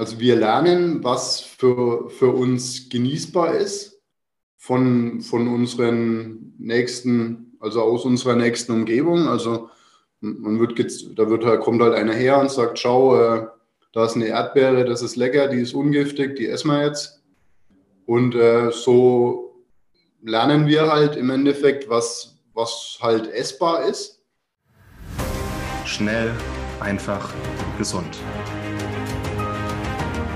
also 0.00 0.18
wir 0.18 0.34
lernen, 0.34 1.04
was 1.04 1.40
für, 1.40 2.08
für 2.08 2.30
uns 2.30 2.88
genießbar 2.88 3.56
ist 3.56 4.00
von, 4.56 5.20
von 5.20 5.46
unseren 5.46 6.54
nächsten, 6.56 7.52
also 7.60 7.82
aus 7.82 8.06
unserer 8.06 8.34
nächsten 8.34 8.72
Umgebung. 8.72 9.28
Also 9.28 9.68
man 10.22 10.58
wird 10.58 10.78
da 11.18 11.28
wird 11.28 11.44
halt, 11.44 11.60
kommt 11.60 11.82
halt 11.82 11.92
einer 11.92 12.14
her 12.14 12.40
und 12.40 12.50
sagt, 12.50 12.78
schau, 12.78 13.14
äh, 13.14 13.46
da 13.92 14.06
ist 14.06 14.16
eine 14.16 14.28
Erdbeere, 14.28 14.86
das 14.86 15.02
ist 15.02 15.16
lecker, 15.16 15.48
die 15.48 15.60
ist 15.60 15.74
ungiftig, 15.74 16.34
die 16.36 16.46
essen 16.46 16.68
wir 16.68 16.82
jetzt. 16.82 17.20
Und 18.06 18.34
äh, 18.34 18.70
so 18.70 19.62
lernen 20.22 20.66
wir 20.66 20.90
halt 20.90 21.14
im 21.14 21.28
Endeffekt, 21.28 21.90
was, 21.90 22.38
was 22.54 22.96
halt 23.02 23.30
essbar 23.30 23.84
ist. 23.84 24.22
Schnell, 25.84 26.32
einfach, 26.80 27.34
gesund 27.76 28.18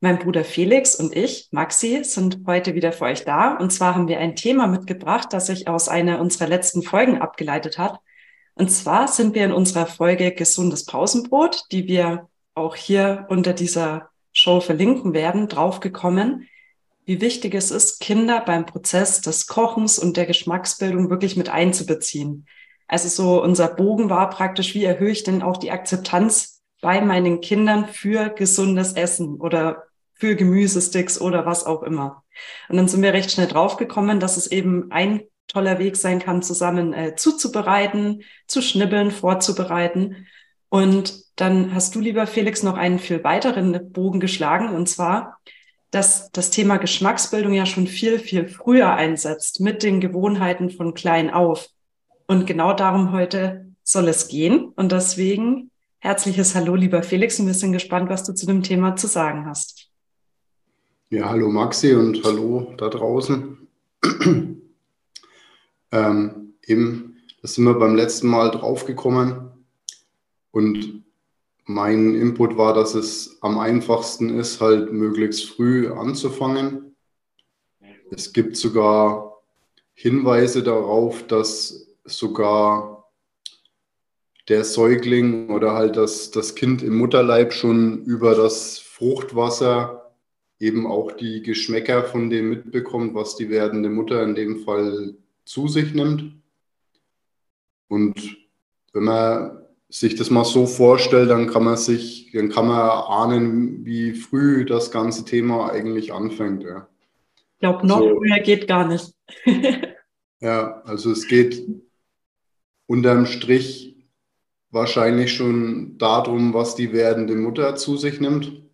Mein 0.00 0.20
Bruder 0.20 0.44
Felix 0.44 0.94
und 0.94 1.16
ich, 1.16 1.48
Maxi, 1.50 2.04
sind 2.04 2.42
heute 2.46 2.76
wieder 2.76 2.92
für 2.92 3.06
euch 3.06 3.24
da. 3.24 3.56
Und 3.56 3.72
zwar 3.72 3.96
haben 3.96 4.06
wir 4.06 4.20
ein 4.20 4.36
Thema 4.36 4.68
mitgebracht, 4.68 5.32
das 5.32 5.46
sich 5.46 5.66
aus 5.66 5.88
einer 5.88 6.20
unserer 6.20 6.46
letzten 6.46 6.82
Folgen 6.82 7.20
abgeleitet 7.20 7.78
hat. 7.78 7.98
Und 8.54 8.70
zwar 8.70 9.08
sind 9.08 9.34
wir 9.34 9.44
in 9.44 9.52
unserer 9.52 9.86
Folge 9.86 10.30
Gesundes 10.32 10.84
Pausenbrot, 10.84 11.64
die 11.72 11.88
wir 11.88 12.28
auch 12.54 12.76
hier 12.76 13.26
unter 13.28 13.52
dieser 13.52 14.10
Show 14.32 14.60
verlinken 14.60 15.14
werden, 15.14 15.48
draufgekommen, 15.48 16.48
wie 17.04 17.20
wichtig 17.20 17.54
es 17.54 17.72
ist, 17.72 18.00
Kinder 18.00 18.40
beim 18.40 18.66
Prozess 18.66 19.20
des 19.20 19.48
Kochens 19.48 19.98
und 19.98 20.16
der 20.16 20.26
Geschmacksbildung 20.26 21.10
wirklich 21.10 21.36
mit 21.36 21.48
einzubeziehen. 21.48 22.46
Also 22.86 23.08
so 23.08 23.42
unser 23.42 23.66
Bogen 23.66 24.10
war 24.10 24.30
praktisch, 24.30 24.74
wie 24.74 24.84
erhöhe 24.84 25.10
ich 25.10 25.24
denn 25.24 25.42
auch 25.42 25.56
die 25.56 25.72
Akzeptanz 25.72 26.62
bei 26.80 27.00
meinen 27.00 27.40
Kindern 27.40 27.88
für 27.88 28.28
gesundes 28.28 28.92
Essen 28.92 29.40
oder 29.40 29.87
für 30.18 30.36
Gemüsesticks 30.36 31.20
oder 31.20 31.46
was 31.46 31.64
auch 31.64 31.82
immer. 31.82 32.24
Und 32.68 32.76
dann 32.76 32.88
sind 32.88 33.02
wir 33.02 33.12
recht 33.12 33.30
schnell 33.30 33.46
draufgekommen, 33.46 34.20
dass 34.20 34.36
es 34.36 34.48
eben 34.48 34.90
ein 34.90 35.22
toller 35.46 35.78
Weg 35.78 35.96
sein 35.96 36.18
kann, 36.18 36.42
zusammen 36.42 36.92
äh, 36.92 37.16
zuzubereiten, 37.16 38.22
zu 38.46 38.60
schnibbeln, 38.60 39.10
vorzubereiten. 39.10 40.26
Und 40.68 41.24
dann 41.36 41.74
hast 41.74 41.94
du, 41.94 42.00
lieber 42.00 42.26
Felix, 42.26 42.62
noch 42.62 42.76
einen 42.76 42.98
viel 42.98 43.24
weiteren 43.24 43.92
Bogen 43.92 44.20
geschlagen, 44.20 44.74
und 44.74 44.88
zwar, 44.88 45.38
dass 45.90 46.30
das 46.32 46.50
Thema 46.50 46.76
Geschmacksbildung 46.76 47.54
ja 47.54 47.64
schon 47.64 47.86
viel, 47.86 48.18
viel 48.18 48.46
früher 48.48 48.92
einsetzt, 48.92 49.60
mit 49.60 49.82
den 49.82 50.00
Gewohnheiten 50.00 50.68
von 50.68 50.92
klein 50.92 51.30
auf. 51.30 51.68
Und 52.26 52.46
genau 52.46 52.74
darum 52.74 53.12
heute 53.12 53.72
soll 53.82 54.08
es 54.08 54.28
gehen. 54.28 54.72
Und 54.76 54.92
deswegen 54.92 55.70
herzliches 56.00 56.54
Hallo, 56.54 56.74
lieber 56.74 57.02
Felix, 57.02 57.40
und 57.40 57.46
wir 57.46 57.54
sind 57.54 57.72
gespannt, 57.72 58.10
was 58.10 58.24
du 58.24 58.34
zu 58.34 58.44
dem 58.44 58.62
Thema 58.62 58.96
zu 58.96 59.06
sagen 59.06 59.46
hast. 59.46 59.87
Ja, 61.10 61.30
hallo 61.30 61.48
Maxi 61.48 61.94
und 61.94 62.22
hallo 62.22 62.74
da 62.76 62.90
draußen. 62.90 63.66
ähm, 65.90 66.54
eben, 66.66 67.16
da 67.40 67.48
sind 67.48 67.64
wir 67.64 67.78
beim 67.78 67.94
letzten 67.94 68.28
Mal 68.28 68.50
draufgekommen 68.50 69.48
und 70.50 71.04
mein 71.64 72.14
Input 72.14 72.58
war, 72.58 72.74
dass 72.74 72.94
es 72.94 73.38
am 73.40 73.58
einfachsten 73.58 74.38
ist, 74.38 74.60
halt 74.60 74.92
möglichst 74.92 75.48
früh 75.48 75.90
anzufangen. 75.90 76.94
Es 78.10 78.34
gibt 78.34 78.58
sogar 78.58 79.40
Hinweise 79.94 80.62
darauf, 80.62 81.26
dass 81.26 81.88
sogar 82.04 83.10
der 84.48 84.62
Säugling 84.62 85.48
oder 85.48 85.72
halt 85.72 85.96
das, 85.96 86.32
das 86.32 86.54
Kind 86.54 86.82
im 86.82 86.98
Mutterleib 86.98 87.54
schon 87.54 88.04
über 88.04 88.34
das 88.34 88.78
Fruchtwasser 88.78 89.97
eben 90.60 90.86
auch 90.86 91.12
die 91.12 91.42
Geschmäcker 91.42 92.04
von 92.04 92.30
dem 92.30 92.50
mitbekommt, 92.50 93.14
was 93.14 93.36
die 93.36 93.50
werdende 93.50 93.90
Mutter 93.90 94.22
in 94.22 94.34
dem 94.34 94.60
Fall 94.60 95.14
zu 95.44 95.68
sich 95.68 95.94
nimmt. 95.94 96.34
Und 97.88 98.36
wenn 98.92 99.04
man 99.04 99.62
sich 99.88 100.16
das 100.16 100.30
mal 100.30 100.44
so 100.44 100.66
vorstellt, 100.66 101.30
dann 101.30 101.48
kann 101.48 101.64
man 101.64 101.76
sich, 101.76 102.30
dann 102.32 102.50
kann 102.50 102.66
man 102.66 102.90
ahnen, 102.90 103.84
wie 103.84 104.12
früh 104.12 104.64
das 104.64 104.90
ganze 104.90 105.24
Thema 105.24 105.70
eigentlich 105.70 106.12
anfängt. 106.12 106.62
Ja. 106.62 106.88
Ich 107.54 107.60
glaube, 107.60 107.86
noch 107.86 107.98
so, 107.98 108.16
früher 108.16 108.40
geht 108.40 108.68
gar 108.68 108.86
nicht. 108.86 109.14
ja, 110.40 110.82
also 110.82 111.10
es 111.12 111.26
geht 111.26 111.66
unterm 112.86 113.26
Strich 113.26 113.96
wahrscheinlich 114.70 115.32
schon 115.32 115.96
darum, 115.98 116.52
was 116.52 116.74
die 116.74 116.92
werdende 116.92 117.34
Mutter 117.34 117.76
zu 117.76 117.96
sich 117.96 118.20
nimmt. 118.20 118.67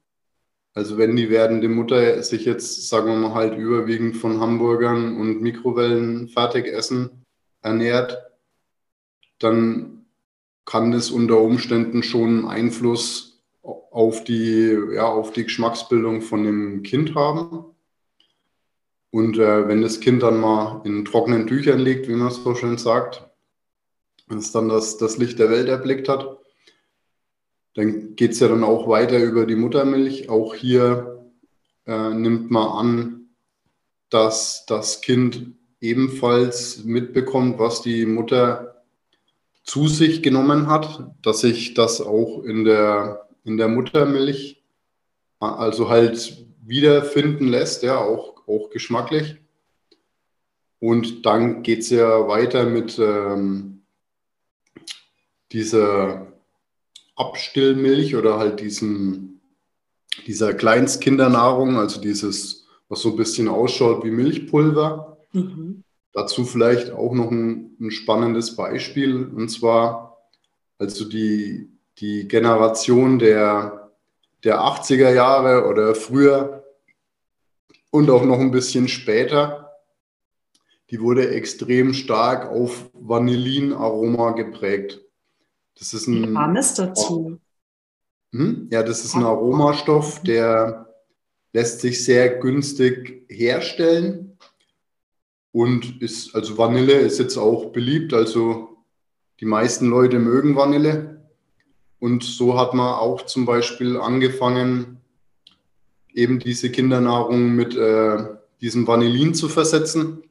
Also 0.74 0.98
wenn 0.98 1.14
die 1.14 1.30
werdende 1.30 1.68
Mutter 1.68 2.20
sich 2.24 2.44
jetzt, 2.44 2.88
sagen 2.88 3.06
wir 3.06 3.16
mal, 3.16 3.34
halt 3.34 3.56
überwiegend 3.56 4.16
von 4.16 4.40
Hamburgern 4.40 5.16
und 5.16 5.40
Mikrowellen 5.40 6.28
Fertigessen 6.28 7.24
ernährt, 7.62 8.18
dann 9.38 10.06
kann 10.64 10.90
das 10.90 11.10
unter 11.10 11.40
Umständen 11.40 12.02
schon 12.02 12.46
Einfluss 12.46 13.42
auf 13.62 14.24
die, 14.24 14.76
ja, 14.92 15.06
auf 15.06 15.32
die 15.32 15.44
Geschmacksbildung 15.44 16.22
von 16.22 16.42
dem 16.42 16.82
Kind 16.82 17.14
haben. 17.14 17.66
Und 19.10 19.38
äh, 19.38 19.68
wenn 19.68 19.80
das 19.80 20.00
Kind 20.00 20.24
dann 20.24 20.41
mal 20.41 20.82
in 20.84 21.04
trockenen 21.04 21.46
Tüchern 21.46 21.78
liegt, 21.78 22.08
wie 22.08 22.16
man 22.16 22.28
es 22.28 22.42
so 22.42 22.56
schön 22.56 22.78
sagt, 22.78 23.24
wenn 24.26 24.38
es 24.38 24.50
dann 24.50 24.68
das, 24.68 24.98
das 24.98 25.18
Licht 25.18 25.38
der 25.38 25.50
Welt 25.50 25.68
erblickt 25.68 26.08
hat, 26.08 26.38
dann 27.74 28.16
geht 28.16 28.32
es 28.32 28.40
ja 28.40 28.48
dann 28.48 28.64
auch 28.64 28.88
weiter 28.88 29.18
über 29.18 29.46
die 29.46 29.56
Muttermilch. 29.56 30.28
Auch 30.28 30.54
hier 30.54 31.24
äh, 31.86 32.14
nimmt 32.14 32.50
man 32.50 32.68
an, 32.68 33.20
dass 34.10 34.64
das 34.66 35.00
Kind 35.00 35.54
ebenfalls 35.80 36.84
mitbekommt, 36.84 37.58
was 37.58 37.82
die 37.82 38.06
Mutter 38.06 38.82
zu 39.64 39.88
sich 39.88 40.22
genommen 40.22 40.68
hat, 40.68 41.10
dass 41.22 41.40
sich 41.40 41.74
das 41.74 42.00
auch 42.00 42.42
in 42.44 42.64
der, 42.64 43.28
in 43.44 43.56
der 43.56 43.68
Muttermilch 43.68 44.62
also 45.41 45.88
halt 45.88 46.46
wiederfinden 46.62 47.48
lässt, 47.48 47.82
ja, 47.82 47.98
auch, 47.98 48.46
auch 48.46 48.70
geschmacklich. 48.70 49.36
Und 50.78 51.26
dann 51.26 51.62
geht 51.62 51.80
es 51.80 51.91
ja 51.91 52.28
weiter 52.28 52.64
mit 52.66 52.98
ähm, 52.98 53.82
dieser 55.52 56.34
Abstillmilch 57.16 58.16
oder 58.16 58.38
halt 58.38 58.60
diesen, 58.60 59.41
dieser 60.26 60.54
Kleinstkindernnahrung, 60.54 61.76
also 61.76 62.00
dieses, 62.00 62.66
was 62.88 63.00
so 63.00 63.10
ein 63.10 63.16
bisschen 63.16 63.48
ausschaut 63.48 64.04
wie 64.04 64.10
Milchpulver. 64.10 65.19
Mhm. 65.32 65.84
Dazu 66.12 66.44
vielleicht 66.44 66.91
auch 66.92 67.12
noch 67.12 67.30
ein, 67.30 67.76
ein, 67.80 67.91
spannendes 67.91 68.54
Beispiel, 68.54 69.24
und 69.24 69.48
zwar 69.48 70.04
also 70.78 71.04
die, 71.04 71.70
die 71.98 72.28
Generation 72.28 73.19
der, 73.19 73.91
der 74.44 74.60
80er 74.60 75.12
Jahre 75.12 75.66
oder 75.66 75.94
früher 75.94 76.64
und 77.91 78.10
auch 78.10 78.24
noch 78.24 78.38
ein 78.38 78.50
bisschen 78.50 78.88
später, 78.88 79.72
die 80.91 81.00
wurde 81.00 81.30
extrem 81.30 81.94
stark 81.94 82.48
auf 82.50 82.91
Vanillinaroma 82.92 84.33
geprägt. 84.33 85.03
Das 85.78 85.94
ist 85.94 86.06
ein. 86.06 86.30
Wie 86.30 86.32
kam 86.34 86.56
es 86.56 86.74
dazu? 86.74 87.38
Hm? 88.32 88.68
Ja, 88.71 88.82
das 88.82 89.04
ist 89.04 89.15
ein 89.15 89.22
Aromastoff, 89.22 90.22
der 90.22 90.92
lässt 91.53 91.80
sich 91.80 92.04
sehr 92.04 92.41
günstig 92.41 93.24
herstellen 93.28 94.36
und 95.53 96.03
ist, 96.03 96.34
also 96.34 96.59
Vanille 96.59 96.94
ist 96.94 97.21
jetzt 97.21 97.36
auch 97.36 97.66
beliebt, 97.66 98.12
also 98.12 98.76
die 99.38 99.47
meisten 99.47 99.86
Leute 99.86 100.18
mögen 100.18 100.56
Vanille. 100.56 101.22
Und 102.00 102.24
so 102.24 102.59
hat 102.59 102.74
man 102.74 102.94
auch 102.94 103.24
zum 103.24 103.47
Beispiel 103.47 103.97
angefangen, 103.97 105.00
eben 106.12 106.41
diese 106.41 106.70
Kindernahrung 106.70 107.54
mit 107.54 107.77
äh, 107.77 108.34
diesem 108.60 108.86
Vanillin 108.86 109.32
zu 109.32 109.48
versetzen, 109.48 110.24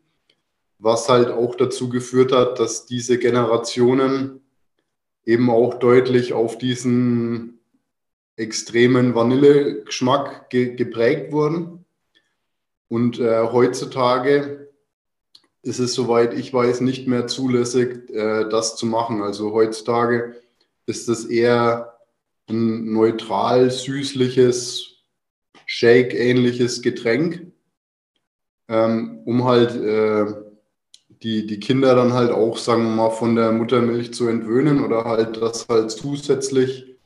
was 0.78 1.08
halt 1.08 1.30
auch 1.30 1.56
dazu 1.56 1.88
geführt 1.88 2.34
hat, 2.34 2.60
dass 2.60 2.86
diese 2.86 3.18
Generationen 3.18 4.43
eben 5.26 5.50
auch 5.50 5.76
deutlich 5.76 6.34
auf 6.34 6.58
diesen 6.58 7.60
extremen 8.36 9.16
Vanillegeschmack 9.16 10.50
ge 10.50 10.76
geprägt 10.76 11.32
wurden. 11.32 11.86
Und 12.88 13.20
äh, 13.20 13.48
heutzutage 13.52 14.70
ist 15.62 15.80
es, 15.80 15.94
soweit 15.94 16.34
ich 16.34 16.54
weiß, 16.54 16.82
nicht 16.82 17.08
mehr 17.08 17.28
zulässig, 17.28 18.10
äh, 18.10 18.48
das 18.50 18.76
zu 18.76 18.86
machen. 18.86 19.22
Also 19.22 19.54
heutzutage 19.54 20.36
ist 20.86 21.08
es 21.08 21.26
eher 21.26 21.98
ein 22.50 22.92
neutral 22.92 23.72
süßliches, 23.72 24.90
Shake-ähnliches 25.66 26.82
Getränk, 26.82 27.52
ähm, 28.68 29.22
um 29.26 29.46
halt 29.46 29.76
äh, 29.76 30.43
die, 31.24 31.46
die 31.46 31.60
Kinder 31.60 31.96
dann 31.96 32.14
halt 32.14 32.32
auch, 32.32 32.58
sagen 32.58 32.84
wir 32.84 32.96
mal, 32.96 33.10
von 33.10 33.36
der 33.36 33.52
Muttermilch 33.54 34.14
zu 34.14 34.28
entwöhnen 34.28 34.84
oder 34.84 35.06
halt 35.06 35.42
das 35.42 35.68
halt 35.70 35.90
zusätzlich 35.90 36.98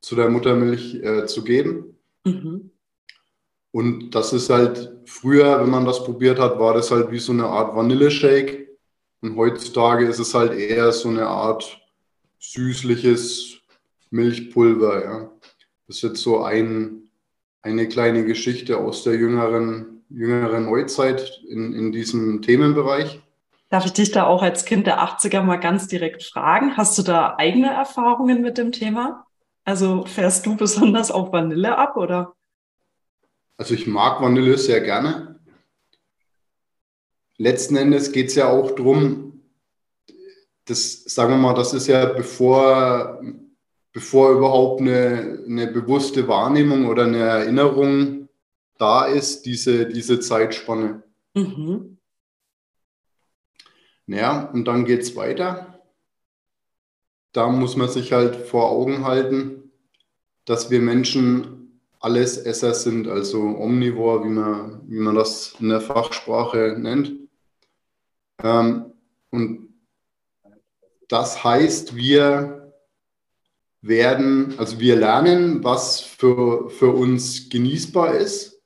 zu 0.00 0.16
der 0.16 0.28
Muttermilch 0.28 0.96
äh, 0.96 1.26
zu 1.26 1.44
geben. 1.44 1.96
Mhm. 2.24 2.70
Und 3.70 4.10
das 4.10 4.32
ist 4.32 4.50
halt 4.50 4.92
früher, 5.06 5.60
wenn 5.62 5.70
man 5.70 5.84
das 5.84 6.02
probiert 6.04 6.40
hat, 6.40 6.58
war 6.58 6.74
das 6.74 6.90
halt 6.90 7.12
wie 7.12 7.20
so 7.20 7.32
eine 7.32 7.46
Art 7.46 7.76
Vanilleshake. 7.76 8.76
Und 9.22 9.36
heutzutage 9.36 10.06
ist 10.06 10.18
es 10.18 10.34
halt 10.34 10.52
eher 10.52 10.90
so 10.90 11.08
eine 11.08 11.26
Art 11.26 11.80
süßliches 12.40 13.58
Milchpulver. 14.10 15.04
Ja. 15.04 15.32
Das 15.86 15.96
ist 15.96 16.02
jetzt 16.02 16.22
so 16.22 16.42
ein, 16.42 17.10
eine 17.62 17.86
kleine 17.86 18.24
Geschichte 18.24 18.78
aus 18.78 19.04
der 19.04 19.14
jüngeren, 19.14 20.02
jüngeren 20.08 20.64
Neuzeit 20.64 21.40
in, 21.48 21.72
in 21.74 21.92
diesem 21.92 22.42
Themenbereich. 22.42 23.20
Darf 23.70 23.86
ich 23.86 23.92
dich 23.92 24.10
da 24.10 24.26
auch 24.26 24.42
als 24.42 24.64
Kind 24.64 24.88
der 24.88 25.00
80er 25.00 25.42
mal 25.42 25.56
ganz 25.56 25.86
direkt 25.86 26.24
fragen? 26.24 26.76
Hast 26.76 26.98
du 26.98 27.02
da 27.02 27.36
eigene 27.38 27.72
Erfahrungen 27.72 28.42
mit 28.42 28.58
dem 28.58 28.72
Thema? 28.72 29.26
Also 29.64 30.04
fährst 30.06 30.44
du 30.44 30.56
besonders 30.56 31.12
auf 31.12 31.32
Vanille 31.32 31.78
ab 31.78 31.96
oder? 31.96 32.34
Also 33.56 33.74
ich 33.74 33.86
mag 33.86 34.20
Vanille 34.20 34.58
sehr 34.58 34.80
gerne. 34.80 35.38
Letzten 37.36 37.76
Endes 37.76 38.10
geht 38.10 38.28
es 38.28 38.34
ja 38.34 38.48
auch 38.48 38.72
darum, 38.72 39.44
das, 40.64 41.04
sagen 41.04 41.32
wir 41.32 41.38
mal, 41.38 41.54
das 41.54 41.72
ist 41.72 41.86
ja 41.86 42.06
bevor, 42.06 43.22
bevor 43.92 44.32
überhaupt 44.32 44.80
eine, 44.80 45.44
eine 45.46 45.68
bewusste 45.68 46.26
Wahrnehmung 46.26 46.86
oder 46.86 47.04
eine 47.04 47.18
Erinnerung 47.18 48.28
da 48.78 49.04
ist, 49.06 49.46
diese, 49.46 49.86
diese 49.86 50.18
Zeitspanne. 50.18 51.04
Mhm. 51.34 51.99
Ja, 54.10 54.46
und 54.46 54.64
dann 54.66 54.84
geht 54.84 55.02
es 55.02 55.14
weiter. 55.14 55.80
Da 57.32 57.48
muss 57.48 57.76
man 57.76 57.88
sich 57.88 58.12
halt 58.12 58.34
vor 58.34 58.70
Augen 58.70 59.04
halten, 59.04 59.70
dass 60.44 60.68
wir 60.68 60.80
Menschen 60.80 61.80
Allesesser 62.00 62.74
sind, 62.74 63.06
also 63.06 63.40
Omnivore, 63.40 64.24
wie 64.24 64.30
man, 64.30 64.80
wie 64.88 64.98
man 64.98 65.14
das 65.14 65.54
in 65.60 65.68
der 65.68 65.80
Fachsprache 65.80 66.76
nennt. 66.76 67.12
Ähm, 68.42 68.94
und 69.30 69.68
das 71.06 71.44
heißt, 71.44 71.94
wir 71.94 72.72
werden, 73.80 74.58
also 74.58 74.80
wir 74.80 74.96
lernen, 74.96 75.62
was 75.62 76.00
für, 76.00 76.68
für 76.68 76.90
uns 76.90 77.48
genießbar 77.48 78.14
ist 78.16 78.60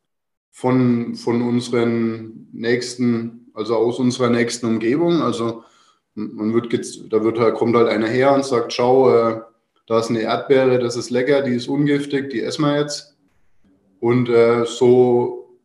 von, 0.51 1.17
von 1.17 1.43
unseren 1.43 2.49
nächsten, 2.53 3.44
also 3.55 3.77
aus 3.77 3.99
unserer 3.99 4.29
nächsten 4.29 4.67
Umgebung. 4.67 5.23
Also 5.23 5.65
man 6.15 6.53
wird, 6.53 6.73
da 7.13 7.25
wird 7.25 7.39
halt, 7.39 7.55
kommt 7.55 7.77
halt 7.77 7.89
einer 7.89 8.09
her 8.09 8.35
und 8.35 8.45
sagt, 8.45 8.73
schau, 8.73 9.11
äh, 9.11 9.41
da 9.87 9.99
ist 9.99 10.11
eine 10.11 10.23
Erdbeere, 10.23 10.79
das 10.79 10.97
ist 10.97 11.11
lecker, 11.11 11.43
die 11.43 11.55
ist 11.55 11.69
ungiftig, 11.69 12.31
die 12.31 12.41
essen 12.41 12.63
wir 12.63 12.79
jetzt. 12.79 13.17
Und 14.01 14.29
äh, 14.29 14.65
so 14.67 15.59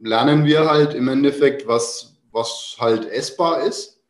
lernen 0.00 0.44
wir 0.44 0.70
halt 0.70 0.94
im 0.94 1.08
Endeffekt, 1.08 1.66
was, 1.66 2.16
was 2.32 2.76
halt 2.78 3.06
essbar 3.06 3.62
ist. 3.62 4.00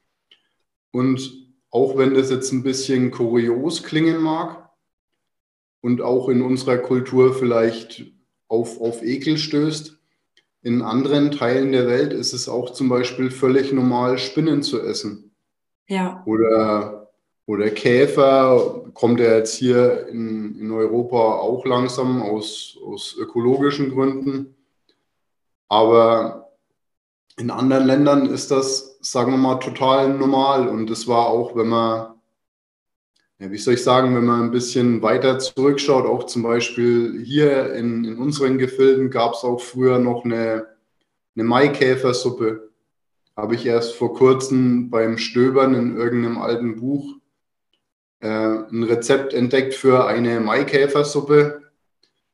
Und 0.91 1.49
auch 1.71 1.97
wenn 1.97 2.15
das 2.15 2.31
jetzt 2.31 2.53
ein 2.53 2.63
bisschen 2.63 3.11
kurios 3.11 3.83
klingen 3.83 4.21
mag 4.21 4.71
und 5.81 6.01
auch 6.01 6.29
in 6.29 6.43
unserer 6.43 6.79
Kultur 6.79 7.35
vielleicht 7.35 8.05
auf, 8.49 8.81
auf 8.81 9.03
Ekel 9.03 9.39
stößt, 9.39 9.98
in 10.69 10.83
anderen 10.83 11.33
Teilen 11.33 11.73
der 11.73 11.89
Welt 11.89 12.13
ist 12.13 12.33
es 12.33 12.49
auch 12.49 12.71
zum 12.71 12.89
Beispiel 12.89 13.31
völlig 13.31 13.73
normal, 13.73 14.19
Spinnen 14.19 14.63
zu 14.63 14.81
essen. 14.81 15.35
Ja. 15.89 16.23
Oder 16.27 16.99
oder 17.49 17.71
Käfer 17.71 18.83
kommt 18.93 19.21
ja 19.21 19.37
jetzt 19.37 19.55
hier 19.55 20.07
in, 20.09 20.61
in 20.61 20.71
Europa 20.71 21.17
auch 21.17 21.65
langsam 21.65 22.21
aus, 22.21 22.77
aus 22.85 23.17
ökologischen 23.19 23.91
Gründen. 23.91 24.55
Aber 25.67 26.51
in 27.39 27.51
anderen 27.51 27.87
Ländern 27.87 28.27
ist 28.27 28.51
das, 28.51 28.99
sagen 29.01 29.33
wir 29.33 29.39
mal, 29.39 29.61
total 29.61 30.11
normal. 30.11 30.69
Und 30.69 30.91
das 30.91 31.09
war 31.09 31.29
auch, 31.29 31.57
wenn 31.57 31.69
man, 31.69 32.18
ja, 33.41 33.51
wie 33.53 33.59
soll 33.59 33.75
ich 33.75 33.85
sagen, 33.85 34.17
wenn 34.17 34.25
man 34.25 34.43
ein 34.43 34.51
bisschen 34.51 35.01
weiter 35.01 35.39
zurückschaut, 35.39 36.07
auch 36.07 36.25
zum 36.25 36.43
Beispiel 36.43 37.23
hier 37.25 37.73
in, 37.75 38.05
in 38.05 38.19
unseren 38.19 38.59
Gefilden 38.59 39.11
gab 39.11 39.35
es 39.35 39.45
auch 39.45 39.61
früher 39.61 40.01
noch 40.01 40.25
eine, 40.25 40.67
eine 41.37 41.45
Maikäfersuppe. 41.45 42.71
Habe 43.37 43.55
ich 43.55 43.65
erst 43.65 43.95
vor 43.95 44.15
kurzem 44.15 44.91
beim 44.91 45.19
Stöbern 45.19 45.75
in 45.75 45.97
irgendeinem 45.97 46.39
alten 46.39 46.81
Buch 46.81 47.15
äh, 48.19 48.29
ein 48.29 48.83
Rezept 48.83 49.33
entdeckt 49.33 49.75
für 49.75 50.07
eine 50.07 50.41
Maikäfersuppe. 50.41 51.63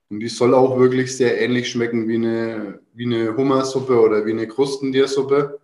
Und 0.09 0.21
die 0.21 0.29
soll 0.29 0.55
auch 0.55 0.79
wirklich 0.79 1.15
sehr 1.15 1.39
ähnlich 1.39 1.71
schmecken 1.71 2.09
wie 2.09 2.15
eine, 2.15 2.81
wie 2.95 3.05
eine 3.05 3.37
Hummersuppe 3.37 4.01
oder 4.01 4.25
wie 4.25 4.33
eine 4.33 4.49
Krustentiersuppe. 4.49 5.61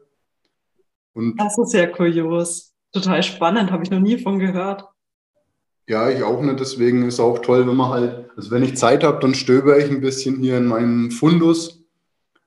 Und 1.14 1.40
das 1.40 1.56
ist 1.56 1.72
ja 1.72 1.86
kurios. 1.86 2.74
Total 2.92 3.22
spannend, 3.22 3.70
habe 3.70 3.84
ich 3.84 3.90
noch 3.90 4.00
nie 4.00 4.18
von 4.18 4.38
gehört. 4.38 4.89
Ja, 5.90 6.08
ich 6.08 6.22
auch 6.22 6.40
nicht. 6.40 6.60
Deswegen 6.60 7.02
ist 7.08 7.18
auch 7.18 7.40
toll, 7.40 7.66
wenn 7.66 7.74
man 7.74 7.90
halt, 7.90 8.30
also 8.36 8.52
wenn 8.52 8.62
ich 8.62 8.76
Zeit 8.76 9.02
habe, 9.02 9.18
dann 9.18 9.34
stöber 9.34 9.76
ich 9.76 9.90
ein 9.90 10.00
bisschen 10.00 10.36
hier 10.36 10.56
in 10.56 10.66
meinem 10.66 11.10
Fundus. 11.10 11.82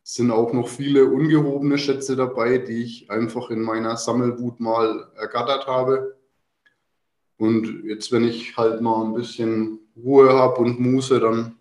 Es 0.01 0.13
sind 0.13 0.31
auch 0.31 0.53
noch 0.53 0.69
viele 0.69 1.07
ungehobene 1.07 1.77
Schätze 1.77 2.15
dabei, 2.15 2.57
die 2.57 2.81
ich 2.83 3.11
einfach 3.11 3.49
in 3.49 3.61
meiner 3.61 3.97
Sammelwut 3.97 4.61
mal 4.61 5.11
ergattert 5.17 5.67
habe. 5.67 6.15
Und 7.35 7.83
jetzt, 7.83 8.13
wenn 8.13 8.23
ich 8.23 8.55
halt 8.55 8.79
mal 8.79 9.03
ein 9.03 9.13
bisschen 9.13 9.79
Ruhe 9.97 10.31
habe 10.31 10.61
und 10.61 10.79
Muße, 10.79 11.19
dann 11.19 11.57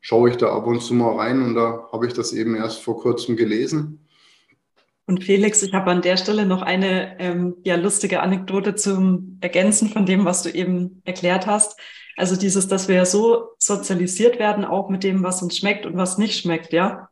schaue 0.00 0.30
ich 0.30 0.38
da 0.38 0.56
ab 0.56 0.66
und 0.66 0.80
zu 0.80 0.94
mal 0.94 1.16
rein 1.16 1.42
und 1.42 1.54
da 1.54 1.86
habe 1.92 2.06
ich 2.06 2.14
das 2.14 2.32
eben 2.32 2.56
erst 2.56 2.80
vor 2.80 2.98
kurzem 2.98 3.36
gelesen. 3.36 4.03
Und 5.06 5.22
Felix, 5.22 5.62
ich 5.62 5.74
habe 5.74 5.90
an 5.90 6.00
der 6.00 6.16
Stelle 6.16 6.46
noch 6.46 6.62
eine 6.62 7.20
ähm, 7.20 7.56
ja, 7.62 7.76
lustige 7.76 8.22
Anekdote 8.22 8.74
zum 8.74 9.38
Ergänzen 9.42 9.90
von 9.90 10.06
dem, 10.06 10.24
was 10.24 10.42
du 10.42 10.50
eben 10.50 11.02
erklärt 11.04 11.46
hast. 11.46 11.78
Also 12.16 12.36
dieses, 12.36 12.68
dass 12.68 12.88
wir 12.88 12.96
ja 12.96 13.04
so 13.04 13.48
sozialisiert 13.58 14.38
werden, 14.38 14.64
auch 14.64 14.88
mit 14.88 15.04
dem, 15.04 15.22
was 15.22 15.42
uns 15.42 15.58
schmeckt 15.58 15.84
und 15.84 15.96
was 15.96 16.16
nicht 16.16 16.40
schmeckt, 16.40 16.72
ja. 16.72 17.08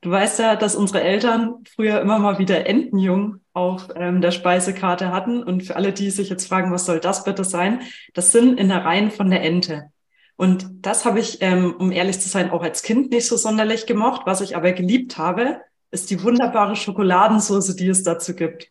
Du 0.00 0.10
weißt 0.10 0.38
ja, 0.38 0.54
dass 0.54 0.76
unsere 0.76 1.02
Eltern 1.02 1.64
früher 1.74 2.00
immer 2.00 2.20
mal 2.20 2.38
wieder 2.38 2.66
Entenjung 2.66 3.40
auf 3.52 3.88
ähm, 3.96 4.20
der 4.20 4.30
Speisekarte 4.30 5.12
hatten. 5.12 5.42
Und 5.42 5.64
für 5.64 5.74
alle, 5.74 5.92
die 5.92 6.10
sich 6.10 6.30
jetzt 6.30 6.46
fragen, 6.46 6.72
was 6.72 6.86
soll 6.86 7.00
das 7.00 7.24
bitte 7.24 7.42
sein? 7.42 7.82
Das 8.14 8.30
sind 8.30 8.60
Innereien 8.60 9.10
von 9.10 9.28
der 9.28 9.42
Ente. 9.42 9.90
Und 10.36 10.68
das 10.82 11.04
habe 11.04 11.18
ich, 11.18 11.42
ähm, 11.42 11.74
um 11.76 11.90
ehrlich 11.90 12.20
zu 12.20 12.28
sein, 12.28 12.50
auch 12.50 12.62
als 12.62 12.82
Kind 12.82 13.10
nicht 13.10 13.26
so 13.26 13.36
sonderlich 13.36 13.86
gemocht. 13.86 14.22
Was 14.24 14.40
ich 14.40 14.56
aber 14.56 14.70
geliebt 14.70 15.18
habe, 15.18 15.60
ist 15.90 16.10
die 16.10 16.22
wunderbare 16.22 16.76
Schokoladensauce, 16.76 17.74
die 17.76 17.88
es 17.88 18.02
dazu 18.02 18.34
gibt. 18.34 18.70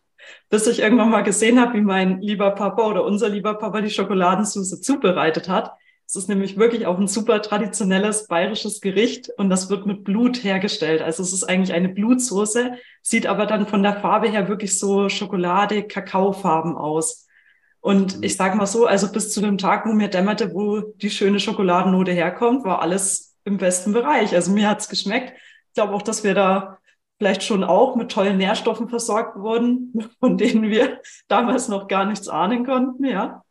Bis 0.50 0.66
ich 0.66 0.80
irgendwann 0.80 1.10
mal 1.10 1.22
gesehen 1.22 1.60
habe, 1.60 1.74
wie 1.74 1.80
mein 1.80 2.20
lieber 2.20 2.50
Papa 2.52 2.86
oder 2.86 3.04
unser 3.04 3.28
lieber 3.28 3.54
Papa 3.54 3.80
die 3.80 3.90
Schokoladensauce 3.90 4.80
zubereitet 4.80 5.48
hat. 5.48 5.72
Es 6.06 6.16
ist 6.16 6.28
nämlich 6.28 6.56
wirklich 6.56 6.86
auch 6.86 6.98
ein 6.98 7.06
super 7.06 7.42
traditionelles 7.42 8.28
bayerisches 8.28 8.80
Gericht 8.80 9.28
und 9.36 9.50
das 9.50 9.68
wird 9.68 9.84
mit 9.84 10.04
Blut 10.04 10.42
hergestellt. 10.42 11.02
Also 11.02 11.22
es 11.22 11.34
ist 11.34 11.44
eigentlich 11.44 11.74
eine 11.74 11.90
Blutsoße, 11.90 12.72
sieht 13.02 13.26
aber 13.26 13.44
dann 13.44 13.66
von 13.66 13.82
der 13.82 14.00
Farbe 14.00 14.28
her 14.28 14.48
wirklich 14.48 14.78
so 14.78 15.10
Schokolade, 15.10 15.82
Kakaofarben 15.82 16.76
aus. 16.76 17.26
Und 17.80 18.16
mhm. 18.16 18.22
ich 18.22 18.36
sage 18.36 18.56
mal 18.56 18.66
so, 18.66 18.86
also 18.86 19.12
bis 19.12 19.32
zu 19.32 19.42
dem 19.42 19.58
Tag, 19.58 19.86
wo 19.86 19.92
mir 19.92 20.08
dämmerte, 20.08 20.54
wo 20.54 20.80
die 20.80 21.10
schöne 21.10 21.40
Schokoladennote 21.40 22.12
herkommt, 22.12 22.64
war 22.64 22.80
alles 22.80 23.36
im 23.44 23.58
besten 23.58 23.92
Bereich. 23.92 24.34
Also 24.34 24.50
mir 24.52 24.68
hat's 24.68 24.88
geschmeckt. 24.88 25.34
Ich 25.68 25.74
glaube 25.74 25.92
auch, 25.92 26.02
dass 26.02 26.24
wir 26.24 26.34
da 26.34 26.77
vielleicht 27.18 27.42
schon 27.42 27.64
auch 27.64 27.96
mit 27.96 28.10
tollen 28.10 28.38
Nährstoffen 28.38 28.88
versorgt 28.88 29.38
wurden, 29.38 29.92
von 30.20 30.38
denen 30.38 30.70
wir 30.70 31.00
damals 31.26 31.68
noch 31.68 31.88
gar 31.88 32.06
nichts 32.06 32.28
ahnen 32.28 32.64
konnten, 32.64 33.04
ja. 33.04 33.42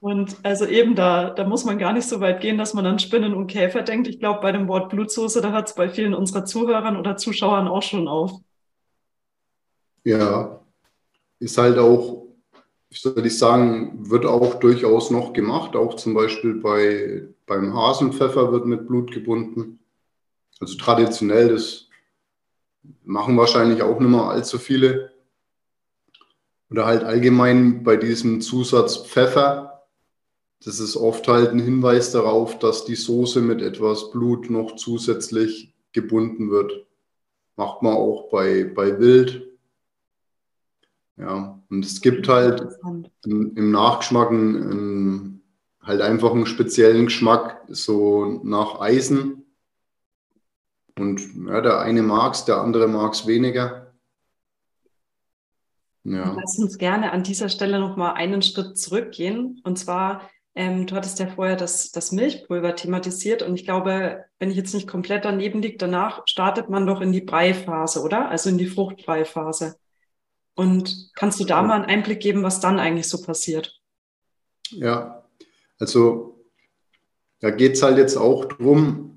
Und 0.00 0.36
also 0.42 0.66
eben 0.66 0.94
da, 0.94 1.30
da 1.30 1.44
muss 1.44 1.64
man 1.64 1.78
gar 1.78 1.92
nicht 1.92 2.06
so 2.06 2.20
weit 2.20 2.40
gehen, 2.40 2.58
dass 2.58 2.74
man 2.74 2.84
an 2.84 2.98
Spinnen 2.98 3.34
und 3.34 3.46
Käfer 3.46 3.82
denkt. 3.82 4.06
Ich 4.06 4.18
glaube, 4.18 4.40
bei 4.40 4.52
dem 4.52 4.68
Wort 4.68 4.90
Blutsoße, 4.90 5.40
da 5.40 5.50
hört 5.52 5.68
es 5.68 5.74
bei 5.74 5.88
vielen 5.88 6.12
unserer 6.12 6.44
Zuhörern 6.44 6.96
oder 6.96 7.16
Zuschauern 7.16 7.68
auch 7.68 7.82
schon 7.82 8.06
auf. 8.06 8.32
Ja, 10.04 10.60
ist 11.38 11.56
halt 11.56 11.78
auch, 11.78 12.26
wie 12.90 12.98
soll 12.98 13.24
ich 13.24 13.38
sagen, 13.38 14.10
wird 14.10 14.26
auch 14.26 14.56
durchaus 14.56 15.10
noch 15.10 15.32
gemacht. 15.32 15.74
Auch 15.74 15.94
zum 15.94 16.12
Beispiel 16.12 16.54
bei, 16.54 17.28
beim 17.46 17.74
Hasenpfeffer 17.74 18.52
wird 18.52 18.66
mit 18.66 18.86
Blut 18.86 19.10
gebunden. 19.10 19.78
Also 20.60 20.76
traditionell, 20.76 21.48
das 21.48 21.88
machen 23.04 23.36
wahrscheinlich 23.36 23.82
auch 23.82 23.98
nicht 23.98 24.10
mehr 24.10 24.24
allzu 24.24 24.58
viele. 24.58 25.12
oder 26.70 26.86
halt 26.86 27.04
allgemein 27.04 27.84
bei 27.84 27.96
diesem 27.96 28.40
Zusatz 28.40 28.96
Pfeffer, 28.96 29.72
das 30.64 30.78
ist 30.78 30.96
oft 30.96 31.26
halt 31.28 31.50
ein 31.50 31.58
Hinweis 31.58 32.12
darauf, 32.12 32.58
dass 32.58 32.84
die 32.84 32.94
Soße 32.94 33.40
mit 33.40 33.62
etwas 33.62 34.10
Blut 34.10 34.48
noch 34.48 34.76
zusätzlich 34.76 35.74
gebunden 35.92 36.50
wird. 36.50 36.86
Macht 37.56 37.82
man 37.82 37.94
auch 37.94 38.30
bei, 38.30 38.64
bei 38.64 38.98
Wild. 38.98 39.48
Ja, 41.18 41.60
und 41.68 41.84
es 41.84 42.00
gibt 42.00 42.28
halt 42.28 42.66
im, 43.24 43.70
Nachgeschmack 43.70 44.30
einen, 44.30 45.42
halt 45.82 46.00
einfach 46.00 46.32
einen 46.32 46.46
speziellen 46.46 47.06
Geschmack, 47.06 47.62
so 47.68 48.40
nach 48.44 48.80
Eisen. 48.80 49.44
Und 50.98 51.20
ja, 51.46 51.60
der 51.60 51.80
eine 51.80 52.02
mag 52.02 52.34
es, 52.34 52.44
der 52.44 52.58
andere 52.58 52.86
mag 52.88 53.12
es 53.12 53.26
weniger. 53.26 53.92
Ja. 56.04 56.36
Lass 56.38 56.58
uns 56.58 56.78
gerne 56.78 57.12
an 57.12 57.22
dieser 57.22 57.48
Stelle 57.48 57.78
nochmal 57.78 58.14
einen 58.14 58.42
Schritt 58.42 58.76
zurückgehen. 58.76 59.60
Und 59.64 59.78
zwar, 59.78 60.28
ähm, 60.54 60.86
du 60.86 60.94
hattest 60.94 61.18
ja 61.18 61.28
vorher 61.28 61.56
das, 61.56 61.92
das 61.92 62.12
Milchpulver 62.12 62.74
thematisiert 62.74 63.42
und 63.42 63.54
ich 63.54 63.64
glaube, 63.64 64.24
wenn 64.38 64.50
ich 64.50 64.56
jetzt 64.56 64.74
nicht 64.74 64.88
komplett 64.88 65.24
daneben 65.24 65.62
liege, 65.62 65.78
danach 65.78 66.22
startet 66.26 66.68
man 66.68 66.86
doch 66.86 67.00
in 67.00 67.12
die 67.12 67.20
Breiphase, 67.20 68.02
oder? 68.02 68.28
Also 68.28 68.50
in 68.50 68.58
die 68.58 68.66
Fruchtbreiphase. 68.66 69.76
Und 70.54 71.10
kannst 71.14 71.40
du 71.40 71.44
da 71.44 71.62
mal 71.62 71.76
einen 71.76 71.84
Einblick 71.84 72.20
geben, 72.20 72.42
was 72.42 72.60
dann 72.60 72.78
eigentlich 72.78 73.08
so 73.08 73.22
passiert? 73.22 73.80
Ja, 74.70 75.24
also 75.78 76.44
da 77.40 77.50
geht 77.50 77.72
es 77.72 77.82
halt 77.82 77.96
jetzt 77.96 78.16
auch 78.16 78.44
drum, 78.44 79.11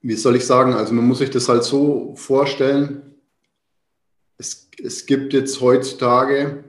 wie 0.00 0.14
soll 0.14 0.36
ich 0.36 0.46
sagen, 0.46 0.74
also 0.74 0.92
man 0.92 1.06
muss 1.06 1.18
sich 1.18 1.30
das 1.30 1.48
halt 1.48 1.64
so 1.64 2.14
vorstellen, 2.16 3.14
es, 4.36 4.70
es 4.82 5.06
gibt 5.06 5.32
jetzt 5.32 5.60
heutzutage 5.60 6.64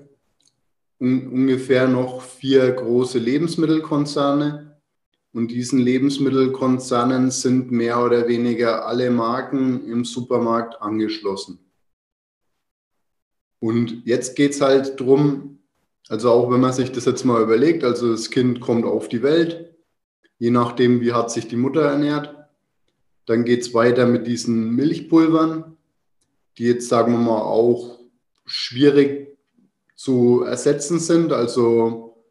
un, 1.00 1.28
ungefähr 1.28 1.88
noch 1.88 2.22
vier 2.22 2.72
große 2.72 3.20
Lebensmittelkonzerne 3.20 4.70
und 5.32 5.52
diesen 5.52 5.80
Lebensmittelkonzernen 5.80 7.30
sind 7.30 7.72
mehr 7.72 8.04
oder 8.04 8.28
weniger 8.28 8.88
alle 8.88 9.12
Marken 9.12 9.86
im 9.86 10.04
Supermarkt 10.04 10.82
angeschlossen. 10.82 11.60
Und 13.60 14.06
jetzt 14.06 14.36
geht 14.36 14.52
es 14.52 14.62
halt 14.62 15.00
drum, 15.00 15.60
also 16.08 16.32
auch 16.32 16.50
wenn 16.50 16.62
man 16.62 16.74
sich 16.74 16.92
das 16.92 17.06
jetzt 17.06 17.26
mal 17.26 17.44
überlegt, 17.44 17.84
also 17.84 18.12
das 18.12 18.32
Kind 18.32 18.62
kommt 18.62 18.86
auf 18.86 19.10
die 19.10 19.22
Welt, 19.22 19.76
je 20.40 20.50
nachdem, 20.50 21.02
wie 21.02 21.14
hat 21.14 21.30
sich 21.30 21.48
die 21.48 21.58
Mutter 21.58 21.82
ernährt. 21.82 22.36
Dann 23.30 23.46
geht 23.46 23.62
es 23.62 23.76
weiter 23.76 24.08
mit 24.08 24.26
diesen 24.26 24.76
Milchpulvern, 24.76 25.78
die 26.58 26.64
jetzt, 26.64 26.90
sagen 26.90 27.12
wir 27.12 27.20
mal, 27.20 27.44
auch 27.44 28.00
schwierig 28.48 29.38
zu 29.96 30.42
ersetzen 30.42 30.98
sind. 31.00 31.32
Also 31.32 32.26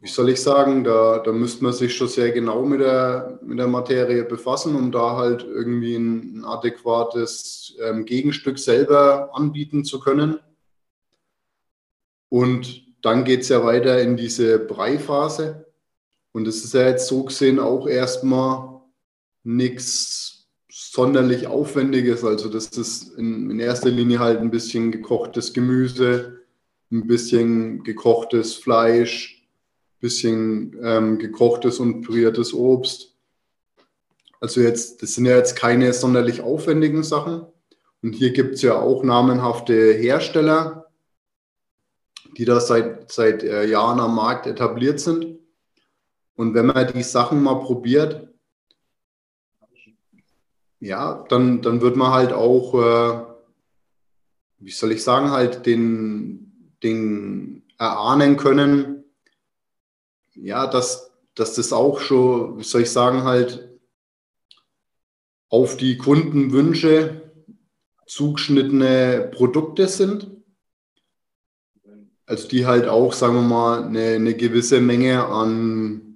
wie 0.00 0.08
soll 0.08 0.30
ich 0.30 0.42
sagen, 0.42 0.82
da, 0.82 1.20
da 1.20 1.30
müsste 1.30 1.62
man 1.62 1.72
sich 1.72 1.94
schon 1.94 2.08
sehr 2.08 2.32
genau 2.32 2.64
mit 2.64 2.80
der, 2.80 3.38
mit 3.44 3.60
der 3.60 3.68
Materie 3.68 4.24
befassen, 4.24 4.74
um 4.74 4.90
da 4.90 5.16
halt 5.16 5.44
irgendwie 5.44 5.94
ein, 5.94 6.38
ein 6.38 6.44
adäquates 6.46 7.76
ähm, 7.80 8.04
Gegenstück 8.04 8.58
selber 8.58 9.30
anbieten 9.32 9.84
zu 9.84 10.00
können. 10.00 10.40
Und 12.28 12.88
dann 13.02 13.22
geht 13.22 13.42
es 13.42 13.50
ja 13.50 13.64
weiter 13.64 14.02
in 14.02 14.16
diese 14.16 14.58
Breiphase. 14.58 15.72
Und 16.32 16.48
es 16.48 16.64
ist 16.64 16.74
ja 16.74 16.88
jetzt 16.88 17.06
so 17.06 17.22
gesehen 17.22 17.60
auch 17.60 17.86
erstmal 17.86 18.71
nichts 19.44 20.48
sonderlich 20.68 21.46
Aufwendiges. 21.46 22.24
Also 22.24 22.48
das 22.48 22.68
ist 22.68 23.18
in, 23.18 23.50
in 23.50 23.60
erster 23.60 23.90
Linie 23.90 24.18
halt 24.18 24.40
ein 24.40 24.50
bisschen 24.50 24.92
gekochtes 24.92 25.52
Gemüse, 25.52 26.40
ein 26.90 27.06
bisschen 27.06 27.82
gekochtes 27.82 28.54
Fleisch, 28.54 29.48
bisschen 30.00 30.76
ähm, 30.82 31.18
gekochtes 31.18 31.78
und 31.78 32.02
püriertes 32.02 32.52
Obst. 32.52 33.16
Also 34.40 34.60
jetzt, 34.60 35.02
das 35.02 35.14
sind 35.14 35.24
ja 35.24 35.36
jetzt 35.36 35.56
keine 35.56 35.92
sonderlich 35.92 36.40
aufwendigen 36.40 37.04
Sachen. 37.04 37.46
Und 38.02 38.14
hier 38.14 38.32
gibt 38.32 38.54
es 38.54 38.62
ja 38.62 38.80
auch 38.80 39.04
namenhafte 39.04 39.92
Hersteller, 39.92 40.90
die 42.36 42.44
da 42.44 42.60
seit, 42.60 43.12
seit 43.12 43.44
äh, 43.44 43.64
Jahren 43.66 44.00
am 44.00 44.16
Markt 44.16 44.46
etabliert 44.46 44.98
sind. 44.98 45.38
Und 46.34 46.54
wenn 46.54 46.66
man 46.66 46.92
die 46.92 47.04
Sachen 47.04 47.42
mal 47.42 47.60
probiert, 47.60 48.31
ja, 50.82 51.24
dann, 51.28 51.62
dann 51.62 51.80
wird 51.80 51.94
man 51.94 52.12
halt 52.12 52.32
auch, 52.32 52.74
äh, 52.74 53.24
wie 54.58 54.72
soll 54.72 54.90
ich 54.90 55.04
sagen, 55.04 55.30
halt 55.30 55.64
den, 55.64 56.74
den 56.82 57.62
erahnen 57.78 58.36
können, 58.36 59.04
ja, 60.34 60.66
dass, 60.66 61.12
dass 61.36 61.54
das 61.54 61.72
auch 61.72 62.00
schon, 62.00 62.58
wie 62.58 62.64
soll 62.64 62.82
ich 62.82 62.90
sagen, 62.90 63.22
halt 63.22 63.70
auf 65.48 65.76
die 65.76 65.98
Kundenwünsche 65.98 67.30
zugeschnittene 68.06 69.30
Produkte 69.32 69.86
sind. 69.86 70.32
Also 72.26 72.48
die 72.48 72.66
halt 72.66 72.88
auch, 72.88 73.12
sagen 73.12 73.34
wir 73.34 73.42
mal, 73.42 73.84
eine, 73.84 74.14
eine 74.14 74.34
gewisse 74.34 74.80
Menge 74.80 75.26
an 75.26 76.11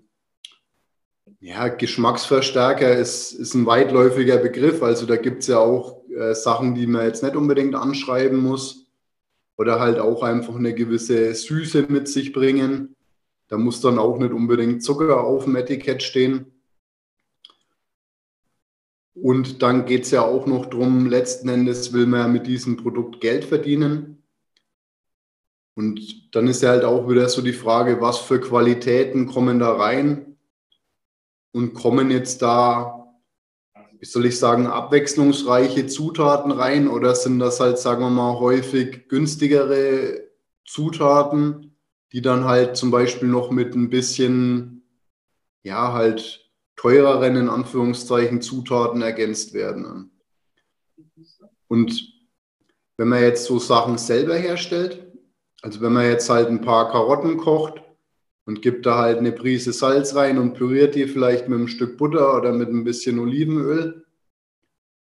ja, 1.47 1.69
Geschmacksverstärker 1.69 2.97
ist, 2.97 3.33
ist 3.33 3.55
ein 3.55 3.67
weitläufiger 3.67 4.37
Begriff. 4.37 4.83
Also 4.83 5.07
da 5.07 5.15
gibt 5.15 5.43
es 5.43 5.47
ja 5.47 5.61
auch 5.61 6.03
äh, 6.11 6.35
Sachen, 6.35 6.75
die 6.75 6.89
man 6.89 7.07
jetzt 7.07 7.23
nicht 7.23 7.37
unbedingt 7.37 7.77
anschreiben 7.77 8.39
muss. 8.39 8.89
Oder 9.57 9.79
halt 9.79 10.01
auch 10.01 10.25
einfach 10.25 10.57
eine 10.57 10.75
gewisse 10.75 11.33
Süße 11.33 11.87
mit 11.89 12.09
sich 12.09 12.33
bringen. 12.33 12.97
Da 13.47 13.59
muss 13.59 13.81
dann 13.81 14.01
auch 14.01 14.19
nicht 14.19 14.33
unbedingt 14.33 14.83
Zucker 14.83 15.23
auf 15.23 15.45
dem 15.45 15.55
Etikett 15.55 16.03
stehen. 16.03 16.53
Und 19.15 19.63
dann 19.63 19.87
geht 19.87 20.03
es 20.03 20.11
ja 20.11 20.23
auch 20.23 20.47
noch 20.47 20.67
darum, 20.67 21.07
letzten 21.07 21.49
Endes 21.49 21.93
will 21.93 22.07
man 22.07 22.21
ja 22.21 22.29
mit 22.29 22.49
diesem 22.49 22.77
Produkt 22.77 23.21
Geld 23.21 23.45
verdienen. 23.45 24.21
Und 25.77 26.35
dann 26.35 26.49
ist 26.49 26.63
ja 26.63 26.71
halt 26.71 26.83
auch 26.83 27.09
wieder 27.09 27.29
so 27.29 27.41
die 27.41 27.53
Frage, 27.53 28.01
was 28.01 28.19
für 28.19 28.41
Qualitäten 28.41 29.27
kommen 29.27 29.61
da 29.61 29.73
rein 29.73 30.36
und 31.57 31.75
kommen 31.75 32.11
jetzt 32.11 32.43
da, 32.43 33.13
wie 33.99 34.07
soll 34.07 34.27
ich 34.27 34.39
sagen, 34.39 34.67
abwechslungsreiche 34.67 35.87
Zutaten 35.87 36.53
rein 36.53 36.89
oder 36.89 37.15
sind 37.15 37.39
das 37.39 37.61
halt, 37.61 37.79
sagen 37.79 38.03
wir 38.03 38.11
mal, 38.11 38.39
häufig 38.39 39.09
günstigere 39.09 40.21
Zutaten? 40.65 41.67
die 42.13 42.23
dann 42.23 42.45
halt 42.45 42.77
zum 42.77 42.91
Beispiel 42.91 43.29
noch 43.29 43.51
mit 43.51 43.75
ein 43.75 43.91
bisschen, 43.91 44.83
ja, 45.63 45.93
halt 45.93 46.51
teureren, 46.77 47.37
in 47.37 47.49
Anführungszeichen, 47.49 48.41
Zutaten 48.41 49.03
ergänzt 49.03 49.55
werden. 49.55 50.11
Und 51.69 52.13
wenn 52.97 53.09
man 53.09 53.23
jetzt 53.23 53.45
so 53.45 53.59
Sachen 53.59 53.99
selber 53.99 54.37
herstellt, 54.37 55.13
also 55.63 55.81
wenn 55.81 55.93
man 55.93 56.07
jetzt 56.07 56.31
halt 56.31 56.49
ein 56.49 56.61
paar 56.61 56.91
Karotten 56.91 57.37
kocht 57.37 57.83
und 58.47 58.63
gibt 58.63 58.87
da 58.87 58.97
halt 58.97 59.19
eine 59.19 59.33
Prise 59.33 59.73
Salz 59.73 60.15
rein 60.15 60.39
und 60.39 60.55
püriert 60.55 60.95
die 60.95 61.07
vielleicht 61.07 61.49
mit 61.49 61.59
einem 61.59 61.69
Stück 61.69 61.99
Butter 61.99 62.37
oder 62.37 62.53
mit 62.53 62.71
ein 62.71 62.85
bisschen 62.85 63.19
Olivenöl, 63.19 64.07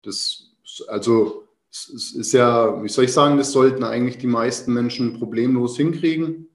das, 0.03 0.55
also, 0.89 1.49
es 1.71 2.15
ist 2.15 2.33
ja, 2.33 2.83
wie 2.83 2.89
soll 2.89 3.05
ich 3.05 3.13
sagen, 3.13 3.37
das 3.37 3.53
sollten 3.53 3.85
eigentlich 3.85 4.19
die 4.19 4.27
meisten 4.27 4.73
Menschen 4.73 5.19
problemlos 5.19 5.77
hinkriegen 5.77 6.49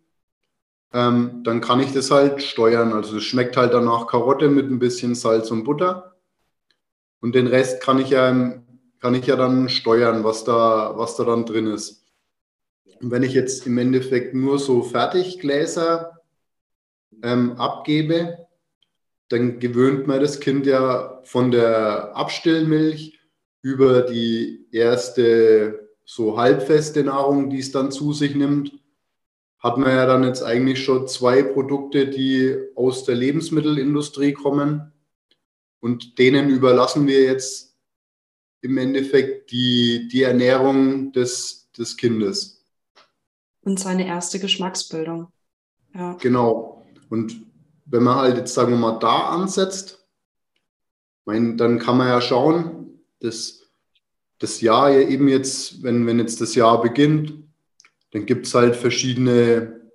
ähm, 0.94 1.44
dann 1.44 1.62
kann 1.62 1.80
ich 1.80 1.94
das 1.94 2.12
halt 2.12 2.42
steuern. 2.42 2.94
Also 2.94 3.18
es 3.18 3.24
schmeckt 3.24 3.58
halt 3.58 3.74
danach 3.74 4.08
Karotte 4.08 4.50
mit 4.50 4.70
ein 4.70 4.80
bisschen 4.80 5.16
Salz 5.16 5.52
und 5.52 5.64
Butter. 5.64 6.16
Und 7.20 7.36
den 7.36 7.48
Rest 7.48 7.82
kann 7.82 8.00
ich 8.00 8.12
ja, 8.12 8.62
kann 9.00 9.16
ich 9.16 9.28
ja 9.28 9.36
dann 9.36 9.70
steuern, 9.70 10.24
was 10.24 10.44
da, 10.44 10.94
was 10.98 11.16
da 11.16 11.24
dann 11.26 11.46
drin 11.46 11.68
ist. 11.68 12.06
Und 13.02 13.12
wenn 13.12 13.24
ich 13.24 13.34
jetzt 13.34 13.68
im 13.68 13.78
Endeffekt 13.78 14.34
nur 14.34 14.60
so 14.60 14.82
Fertiggläser 14.82 16.17
ähm, 17.24 17.54
abgebe, 17.54 18.48
dann 19.30 19.60
gewöhnt 19.60 20.08
man 20.08 20.22
das 20.22 20.40
Kind 20.40 20.66
ja 20.66 21.22
von 21.24 21.52
der 21.52 22.16
Abstillmilch 22.16 23.20
über 23.62 24.02
die 24.02 24.68
erste 24.72 25.90
so 26.06 26.38
halbfeste 26.38 27.04
Nahrung, 27.04 27.50
die 27.50 27.60
es 27.60 27.72
dann 27.72 27.92
zu 27.92 28.14
sich 28.14 28.34
nimmt, 28.34 28.72
hat 29.60 29.78
man 29.78 29.90
ja 29.90 30.06
dann 30.06 30.24
jetzt 30.24 30.42
eigentlich 30.42 30.84
schon 30.84 31.08
zwei 31.08 31.44
Produkte, 31.44 32.08
die 32.08 32.56
aus 32.76 33.04
der 33.04 33.16
Lebensmittelindustrie 33.16 34.34
kommen. 34.34 34.94
Und 35.80 36.18
denen 36.18 36.50
überlassen 36.50 37.08
wir 37.08 37.24
jetzt 37.24 37.78
im 38.62 38.78
Endeffekt 38.78 39.52
die, 39.52 40.08
die 40.08 40.24
Ernährung 40.24 41.12
des, 41.12 41.70
des 41.78 41.98
Kindes. 41.98 42.66
Und 43.62 43.80
seine 43.80 44.08
erste 44.08 44.40
Geschmacksbildung. 44.40 45.28
Ja. 45.94 46.14
Genau. 46.22 46.77
Und 47.10 47.42
wenn 47.86 48.04
man 48.04 48.16
halt 48.16 48.38
jetzt, 48.38 48.54
sagen 48.54 48.72
wir 48.72 48.78
mal, 48.78 49.00
da 49.00 49.30
ansetzt, 49.30 50.06
mein, 51.26 51.58
dann 51.58 51.80
kann 51.80 51.98
man 51.98 52.08
ja 52.08 52.22
schauen, 52.22 53.02
dass 53.20 53.64
das 54.40 54.62
Jahr 54.62 54.92
eben 54.92 55.28
jetzt, 55.28 55.84
wenn, 55.84 56.06
wenn 56.06 56.20
jetzt 56.20 56.42
das 56.42 56.56
Jahr 56.56 56.82
beginnt, 56.82 57.34
dann 58.12 58.26
gibt 58.26 58.46
es 58.46 58.54
halt 58.54 58.76
verschiedene, 58.76 59.90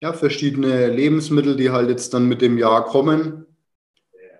ja, 0.00 0.12
verschiedene 0.12 0.88
Lebensmittel, 0.88 1.56
die 1.56 1.70
halt 1.70 1.90
jetzt 1.90 2.14
dann 2.14 2.26
mit 2.26 2.40
dem 2.40 2.56
Jahr 2.56 2.84
kommen. 2.84 3.46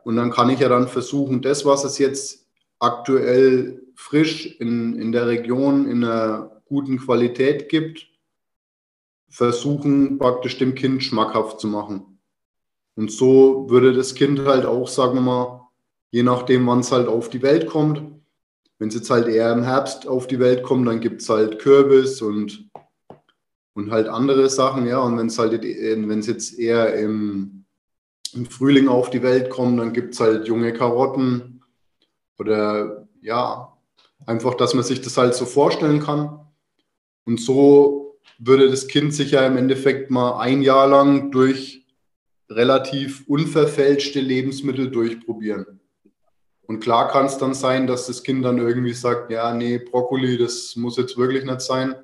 Und 0.05 0.17
dann 0.17 0.31
kann 0.31 0.51
ich 0.51 0.61
ja 0.61 0.69
dann 0.69 0.89
versuchen, 0.89 1.43
das, 1.43 1.65
was 1.65 1.85
es 1.85 1.99
jetzt 1.99 2.47
aktuell 2.79 3.83
frisch 3.95 4.47
in, 4.61 4.99
in 4.99 5.13
der 5.13 5.27
Region 5.27 5.87
in 5.87 6.03
einer 6.03 6.63
guten 6.65 6.99
Qualität 6.99 7.69
gibt, 7.69 8.07
versuchen 9.29 10.19
praktisch 10.19 10.59
dem 10.59 10.75
Kind 10.75 11.05
schmackhaft 11.05 11.61
zu 11.61 11.69
machen. 11.69 12.10
Und 13.01 13.11
so 13.11 13.65
würde 13.71 13.95
das 13.95 14.15
Kind 14.15 14.45
halt 14.45 14.67
auch, 14.67 14.87
sagen 14.87 15.15
wir 15.15 15.23
mal, 15.23 15.69
je 16.11 16.23
nachdem, 16.23 16.67
wann 16.67 16.81
es 16.81 16.93
halt 16.93 17.09
auf 17.09 17.31
die 17.31 17.41
Welt 17.41 17.67
kommt, 17.67 18.03
wenn 18.79 18.89
es 18.89 18.95
jetzt 18.95 19.09
halt 19.09 19.27
eher 19.27 19.51
im 19.53 19.63
Herbst 19.63 20.07
auf 20.07 20.27
die 20.27 20.39
Welt 20.39 20.63
kommt, 20.63 20.87
dann 20.87 21.01
gibt 21.01 21.23
es 21.23 21.31
halt 21.31 21.61
Kürbis 21.61 22.21
und, 22.21 22.69
und 23.73 23.91
halt 23.91 24.07
andere 24.07 24.51
Sachen, 24.51 24.87
ja. 24.87 24.99
Und 24.99 25.17
wenn 25.17 25.29
es 25.29 25.39
halt, 25.39 25.63
wenn 25.63 26.19
es 26.19 26.27
jetzt 26.27 26.59
eher 26.59 26.93
im, 26.93 27.65
im 28.35 28.45
Frühling 28.45 28.89
auf 28.89 29.09
die 29.09 29.23
Welt 29.23 29.49
kommt, 29.49 29.81
dann 29.81 29.95
gibt 29.95 30.13
es 30.13 30.21
halt 30.21 30.47
junge 30.47 30.75
Karotten 30.75 31.63
oder 32.39 33.09
ja, 33.23 33.79
einfach, 34.27 34.53
dass 34.57 34.75
man 34.75 34.85
sich 34.85 35.01
das 35.01 35.17
halt 35.17 35.35
so 35.35 35.47
vorstellen 35.47 36.01
kann. 36.01 36.39
Und 37.25 37.41
so 37.41 38.19
würde 38.39 38.69
das 38.69 38.89
Kind 38.89 39.15
sich 39.15 39.31
ja 39.31 39.47
im 39.47 39.57
Endeffekt 39.57 40.11
mal 40.11 40.39
ein 40.39 40.61
Jahr 40.61 40.87
lang 40.87 41.31
durch 41.31 41.81
relativ 42.51 43.27
unverfälschte 43.29 44.21
Lebensmittel 44.21 44.91
durchprobieren. 44.91 45.81
Und 46.63 46.81
klar 46.81 47.09
kann 47.09 47.27
es 47.27 47.39
dann 47.39 47.55
sein, 47.55 47.87
dass 47.87 48.07
das 48.07 48.23
Kind 48.23 48.45
dann 48.45 48.59
irgendwie 48.59 48.93
sagt, 48.93 49.31
ja, 49.31 49.53
nee, 49.55 49.79
Brokkoli, 49.79 50.39
das 50.39 50.77
muss 50.77 50.97
jetzt 50.97 51.17
wirklich 51.17 51.45
nicht 51.45 51.61
sein. 51.61 51.95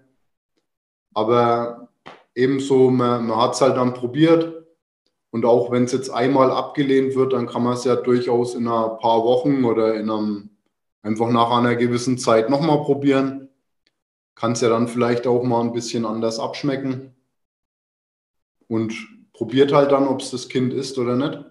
Aber 1.15 1.89
ebenso, 2.35 2.91
man, 2.91 3.27
man 3.27 3.41
hat 3.41 3.55
es 3.55 3.61
halt 3.61 3.77
dann 3.77 3.95
probiert. 3.95 4.65
Und 5.31 5.45
auch 5.45 5.71
wenn 5.71 5.85
es 5.85 5.93
jetzt 5.93 6.11
einmal 6.11 6.51
abgelehnt 6.51 7.15
wird, 7.15 7.33
dann 7.33 7.47
kann 7.47 7.63
man 7.63 7.75
es 7.75 7.85
ja 7.85 7.97
durchaus 7.97 8.55
in 8.55 8.67
ein 8.67 8.99
paar 8.99 9.25
Wochen 9.25 9.65
oder 9.65 9.95
in 9.95 10.11
einem, 10.11 10.51
einfach 11.03 11.31
nach 11.31 11.51
einer 11.51 11.77
gewissen 11.77 12.19
Zeit 12.19 12.51
nochmal 12.51 12.83
probieren. 12.83 13.49
Kann 14.35 14.53
es 14.53 14.61
ja 14.61 14.69
dann 14.69 14.89
vielleicht 14.89 15.27
auch 15.27 15.43
mal 15.43 15.61
ein 15.61 15.73
bisschen 15.73 16.05
anders 16.05 16.39
abschmecken. 16.39 17.15
Und 18.69 19.16
probiert 19.37 19.73
halt 19.73 19.93
dann, 19.93 20.09
ob 20.09 20.21
es 20.21 20.31
das 20.31 20.49
Kind 20.49 20.73
ist 20.73 20.99
oder 20.99 21.15
nicht. 21.15 21.45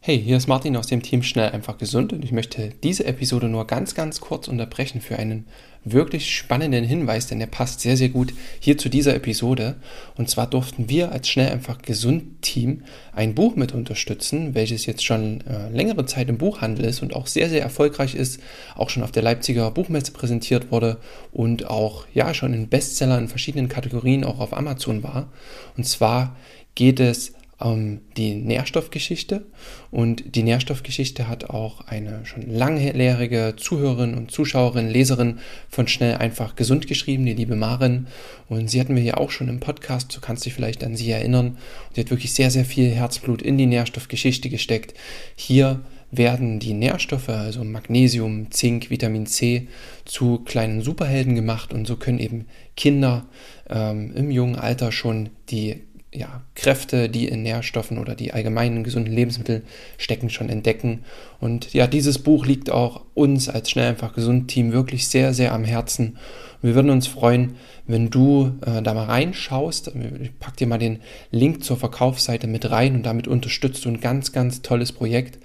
Hey, 0.00 0.22
hier 0.22 0.36
ist 0.36 0.46
Martin 0.46 0.76
aus 0.76 0.86
dem 0.86 1.02
Team 1.02 1.24
Schnell 1.24 1.50
einfach 1.50 1.76
gesund 1.76 2.12
und 2.12 2.24
ich 2.24 2.30
möchte 2.30 2.72
diese 2.84 3.04
Episode 3.04 3.48
nur 3.48 3.66
ganz, 3.66 3.96
ganz 3.96 4.20
kurz 4.20 4.46
unterbrechen 4.46 5.00
für 5.00 5.18
einen 5.18 5.46
wirklich 5.84 6.36
spannenden 6.36 6.84
Hinweis, 6.84 7.26
denn 7.26 7.40
der 7.40 7.48
passt 7.48 7.80
sehr, 7.80 7.96
sehr 7.96 8.08
gut 8.08 8.32
hier 8.60 8.78
zu 8.78 8.88
dieser 8.88 9.16
Episode. 9.16 9.74
Und 10.16 10.30
zwar 10.30 10.46
durften 10.46 10.88
wir 10.88 11.10
als 11.10 11.28
Schnell 11.28 11.50
einfach 11.50 11.82
gesund 11.82 12.42
Team 12.42 12.84
ein 13.12 13.34
Buch 13.34 13.56
mit 13.56 13.74
unterstützen, 13.74 14.54
welches 14.54 14.86
jetzt 14.86 15.04
schon 15.04 15.42
äh, 15.42 15.68
längere 15.70 16.06
Zeit 16.06 16.28
im 16.28 16.38
Buchhandel 16.38 16.84
ist 16.84 17.02
und 17.02 17.14
auch 17.14 17.26
sehr, 17.26 17.48
sehr 17.48 17.62
erfolgreich 17.62 18.14
ist, 18.14 18.40
auch 18.76 18.90
schon 18.90 19.02
auf 19.02 19.12
der 19.12 19.24
Leipziger 19.24 19.68
Buchmesse 19.72 20.12
präsentiert 20.12 20.70
wurde 20.70 20.98
und 21.32 21.66
auch 21.66 22.06
ja 22.14 22.34
schon 22.34 22.54
in 22.54 22.68
Bestseller 22.68 23.18
in 23.18 23.26
verschiedenen 23.26 23.68
Kategorien 23.68 24.22
auch 24.22 24.38
auf 24.38 24.56
Amazon 24.56 25.02
war. 25.02 25.32
Und 25.76 25.84
zwar 25.86 26.36
geht 26.76 27.00
es 27.00 27.32
ähm, 27.60 28.00
die 28.16 28.34
Nährstoffgeschichte. 28.34 29.46
Und 29.90 30.34
die 30.36 30.42
Nährstoffgeschichte 30.42 31.28
hat 31.28 31.50
auch 31.50 31.86
eine 31.86 32.24
schon 32.26 32.42
langjährige 32.50 33.54
Zuhörerin 33.56 34.14
und 34.14 34.30
Zuschauerin, 34.30 34.88
Leserin 34.88 35.38
von 35.68 35.88
Schnell 35.88 36.16
einfach 36.16 36.56
gesund 36.56 36.86
geschrieben, 36.86 37.26
die 37.26 37.34
liebe 37.34 37.56
Marin. 37.56 38.06
Und 38.48 38.70
sie 38.70 38.80
hatten 38.80 38.96
wir 38.96 39.02
ja 39.02 39.16
auch 39.16 39.30
schon 39.30 39.48
im 39.48 39.60
Podcast, 39.60 40.14
du 40.14 40.20
kannst 40.20 40.46
dich 40.46 40.54
vielleicht 40.54 40.84
an 40.84 40.96
sie 40.96 41.10
erinnern. 41.10 41.48
Und 41.88 41.94
sie 41.94 42.00
hat 42.02 42.10
wirklich 42.10 42.32
sehr, 42.32 42.50
sehr 42.50 42.64
viel 42.64 42.90
Herzblut 42.90 43.42
in 43.42 43.58
die 43.58 43.66
Nährstoffgeschichte 43.66 44.48
gesteckt. 44.48 44.94
Hier 45.36 45.80
werden 46.10 46.58
die 46.58 46.72
Nährstoffe, 46.72 47.28
also 47.28 47.64
Magnesium, 47.64 48.50
Zink, 48.50 48.90
Vitamin 48.90 49.26
C, 49.26 49.68
zu 50.04 50.38
kleinen 50.38 50.80
Superhelden 50.80 51.34
gemacht 51.34 51.72
und 51.72 51.86
so 51.86 51.96
können 51.96 52.18
eben 52.18 52.46
Kinder 52.76 53.26
ähm, 53.68 54.14
im 54.14 54.30
jungen 54.30 54.56
Alter 54.56 54.90
schon 54.90 55.28
die 55.50 55.82
ja, 56.12 56.42
Kräfte, 56.54 57.10
die 57.10 57.28
in 57.28 57.42
Nährstoffen 57.42 57.98
oder 57.98 58.14
die 58.14 58.32
allgemeinen 58.32 58.82
gesunden 58.82 59.12
Lebensmittel 59.12 59.62
stecken, 59.98 60.30
schon 60.30 60.48
entdecken. 60.48 61.04
Und 61.38 61.74
ja, 61.74 61.86
dieses 61.86 62.18
Buch 62.18 62.46
liegt 62.46 62.70
auch 62.70 63.02
uns 63.14 63.48
als 63.48 63.70
Schnell 63.70 63.90
einfach 63.90 64.14
gesund 64.14 64.48
Team 64.48 64.72
wirklich 64.72 65.08
sehr, 65.08 65.34
sehr 65.34 65.52
am 65.52 65.64
Herzen. 65.64 66.16
wir 66.62 66.74
würden 66.74 66.90
uns 66.90 67.06
freuen, 67.06 67.56
wenn 67.86 68.08
du 68.08 68.52
äh, 68.64 68.80
da 68.80 68.94
mal 68.94 69.04
reinschaust. 69.04 69.92
Ich 70.22 70.38
pack 70.38 70.56
dir 70.56 70.66
mal 70.66 70.78
den 70.78 71.00
Link 71.30 71.62
zur 71.62 71.76
Verkaufsseite 71.76 72.46
mit 72.46 72.70
rein 72.70 72.94
und 72.94 73.02
damit 73.04 73.28
unterstützt 73.28 73.84
du 73.84 73.90
ein 73.90 74.00
ganz, 74.00 74.32
ganz 74.32 74.62
tolles 74.62 74.92
Projekt. 74.92 75.38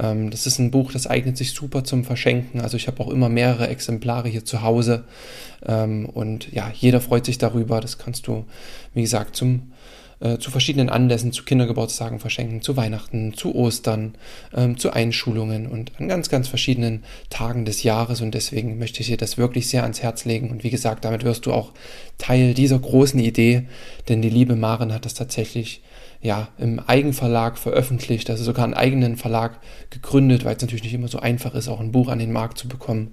Ähm, 0.00 0.30
das 0.30 0.46
ist 0.46 0.58
ein 0.58 0.72
Buch, 0.72 0.90
das 0.90 1.06
eignet 1.06 1.36
sich 1.36 1.52
super 1.52 1.84
zum 1.84 2.04
Verschenken. 2.04 2.60
Also 2.60 2.76
ich 2.76 2.88
habe 2.88 3.00
auch 3.00 3.08
immer 3.08 3.28
mehrere 3.28 3.68
Exemplare 3.68 4.28
hier 4.28 4.44
zu 4.44 4.62
Hause. 4.62 5.04
Ähm, 5.64 6.06
und 6.06 6.52
ja, 6.52 6.72
jeder 6.74 7.00
freut 7.00 7.24
sich 7.24 7.38
darüber. 7.38 7.80
Das 7.80 7.98
kannst 7.98 8.26
du, 8.26 8.44
wie 8.94 9.02
gesagt, 9.02 9.36
zum 9.36 9.72
äh, 10.20 10.38
zu 10.38 10.50
verschiedenen 10.50 10.88
Anlässen, 10.88 11.32
zu 11.32 11.44
Kindergeburtstagen 11.44 12.18
verschenken, 12.18 12.62
zu 12.62 12.76
Weihnachten, 12.76 13.34
zu 13.34 13.54
Ostern, 13.54 14.14
ähm, 14.54 14.76
zu 14.78 14.92
Einschulungen 14.92 15.66
und 15.66 15.92
an 15.98 16.08
ganz, 16.08 16.28
ganz 16.28 16.48
verschiedenen 16.48 17.04
Tagen 17.30 17.64
des 17.64 17.82
Jahres. 17.82 18.20
Und 18.20 18.34
deswegen 18.34 18.78
möchte 18.78 19.00
ich 19.00 19.06
dir 19.06 19.16
das 19.16 19.38
wirklich 19.38 19.68
sehr 19.68 19.82
ans 19.82 20.02
Herz 20.02 20.24
legen. 20.24 20.50
Und 20.50 20.64
wie 20.64 20.70
gesagt, 20.70 21.04
damit 21.04 21.24
wirst 21.24 21.46
du 21.46 21.52
auch 21.52 21.72
Teil 22.18 22.54
dieser 22.54 22.78
großen 22.78 23.20
Idee, 23.20 23.66
denn 24.08 24.22
die 24.22 24.30
liebe 24.30 24.56
Maren 24.56 24.92
hat 24.92 25.04
das 25.04 25.14
tatsächlich 25.14 25.82
ja, 26.20 26.48
im 26.58 26.80
Eigenverlag 26.80 27.58
veröffentlicht, 27.58 28.28
also 28.28 28.42
sogar 28.42 28.64
einen 28.64 28.74
eigenen 28.74 29.16
Verlag 29.16 29.60
gegründet, 29.90 30.44
weil 30.44 30.56
es 30.56 30.62
natürlich 30.62 30.82
nicht 30.82 30.94
immer 30.94 31.08
so 31.08 31.20
einfach 31.20 31.54
ist, 31.54 31.68
auch 31.68 31.80
ein 31.80 31.92
Buch 31.92 32.08
an 32.08 32.18
den 32.18 32.32
Markt 32.32 32.58
zu 32.58 32.66
bekommen. 32.66 33.12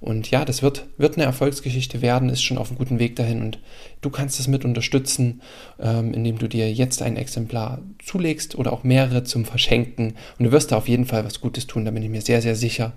Und 0.00 0.30
ja, 0.30 0.44
das 0.44 0.62
wird, 0.62 0.86
wird 0.98 1.16
eine 1.16 1.24
Erfolgsgeschichte 1.24 2.02
werden, 2.02 2.28
ist 2.28 2.42
schon 2.42 2.58
auf 2.58 2.68
einem 2.68 2.78
guten 2.78 2.98
Weg 2.98 3.16
dahin 3.16 3.42
und 3.42 3.58
du 4.00 4.10
kannst 4.10 4.38
es 4.40 4.48
mit 4.48 4.64
unterstützen, 4.64 5.42
ähm, 5.80 6.12
indem 6.12 6.38
du 6.38 6.48
dir 6.48 6.72
jetzt 6.72 7.02
ein 7.02 7.16
Exemplar 7.16 7.80
zulegst 8.02 8.56
oder 8.56 8.72
auch 8.72 8.84
mehrere 8.84 9.24
zum 9.24 9.44
Verschenken. 9.44 10.14
Und 10.38 10.44
du 10.44 10.52
wirst 10.52 10.72
da 10.72 10.76
auf 10.76 10.88
jeden 10.88 11.06
Fall 11.06 11.24
was 11.24 11.40
Gutes 11.40 11.66
tun, 11.66 11.84
da 11.84 11.90
bin 11.90 12.02
ich 12.02 12.10
mir 12.10 12.22
sehr, 12.22 12.42
sehr 12.42 12.56
sicher. 12.56 12.92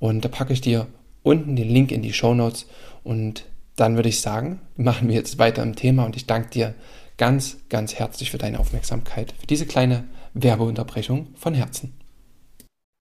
Und 0.00 0.24
da 0.24 0.28
packe 0.28 0.52
ich 0.52 0.60
dir 0.60 0.86
unten 1.22 1.56
den 1.56 1.68
Link 1.68 1.90
in 1.90 2.02
die 2.02 2.12
Show 2.12 2.34
Notes 2.34 2.66
und 3.02 3.44
dann 3.76 3.96
würde 3.96 4.08
ich 4.08 4.20
sagen, 4.20 4.60
machen 4.76 5.08
wir 5.08 5.16
jetzt 5.16 5.38
weiter 5.38 5.62
im 5.62 5.74
Thema 5.74 6.04
und 6.04 6.16
ich 6.16 6.26
danke 6.26 6.50
dir 6.50 6.74
ganz, 7.16 7.58
ganz 7.68 7.94
herzlich 7.94 8.30
für 8.30 8.38
deine 8.38 8.58
Aufmerksamkeit, 8.58 9.34
für 9.38 9.46
diese 9.46 9.66
kleine 9.66 10.04
Werbeunterbrechung 10.34 11.34
von 11.36 11.54
Herzen. 11.54 11.94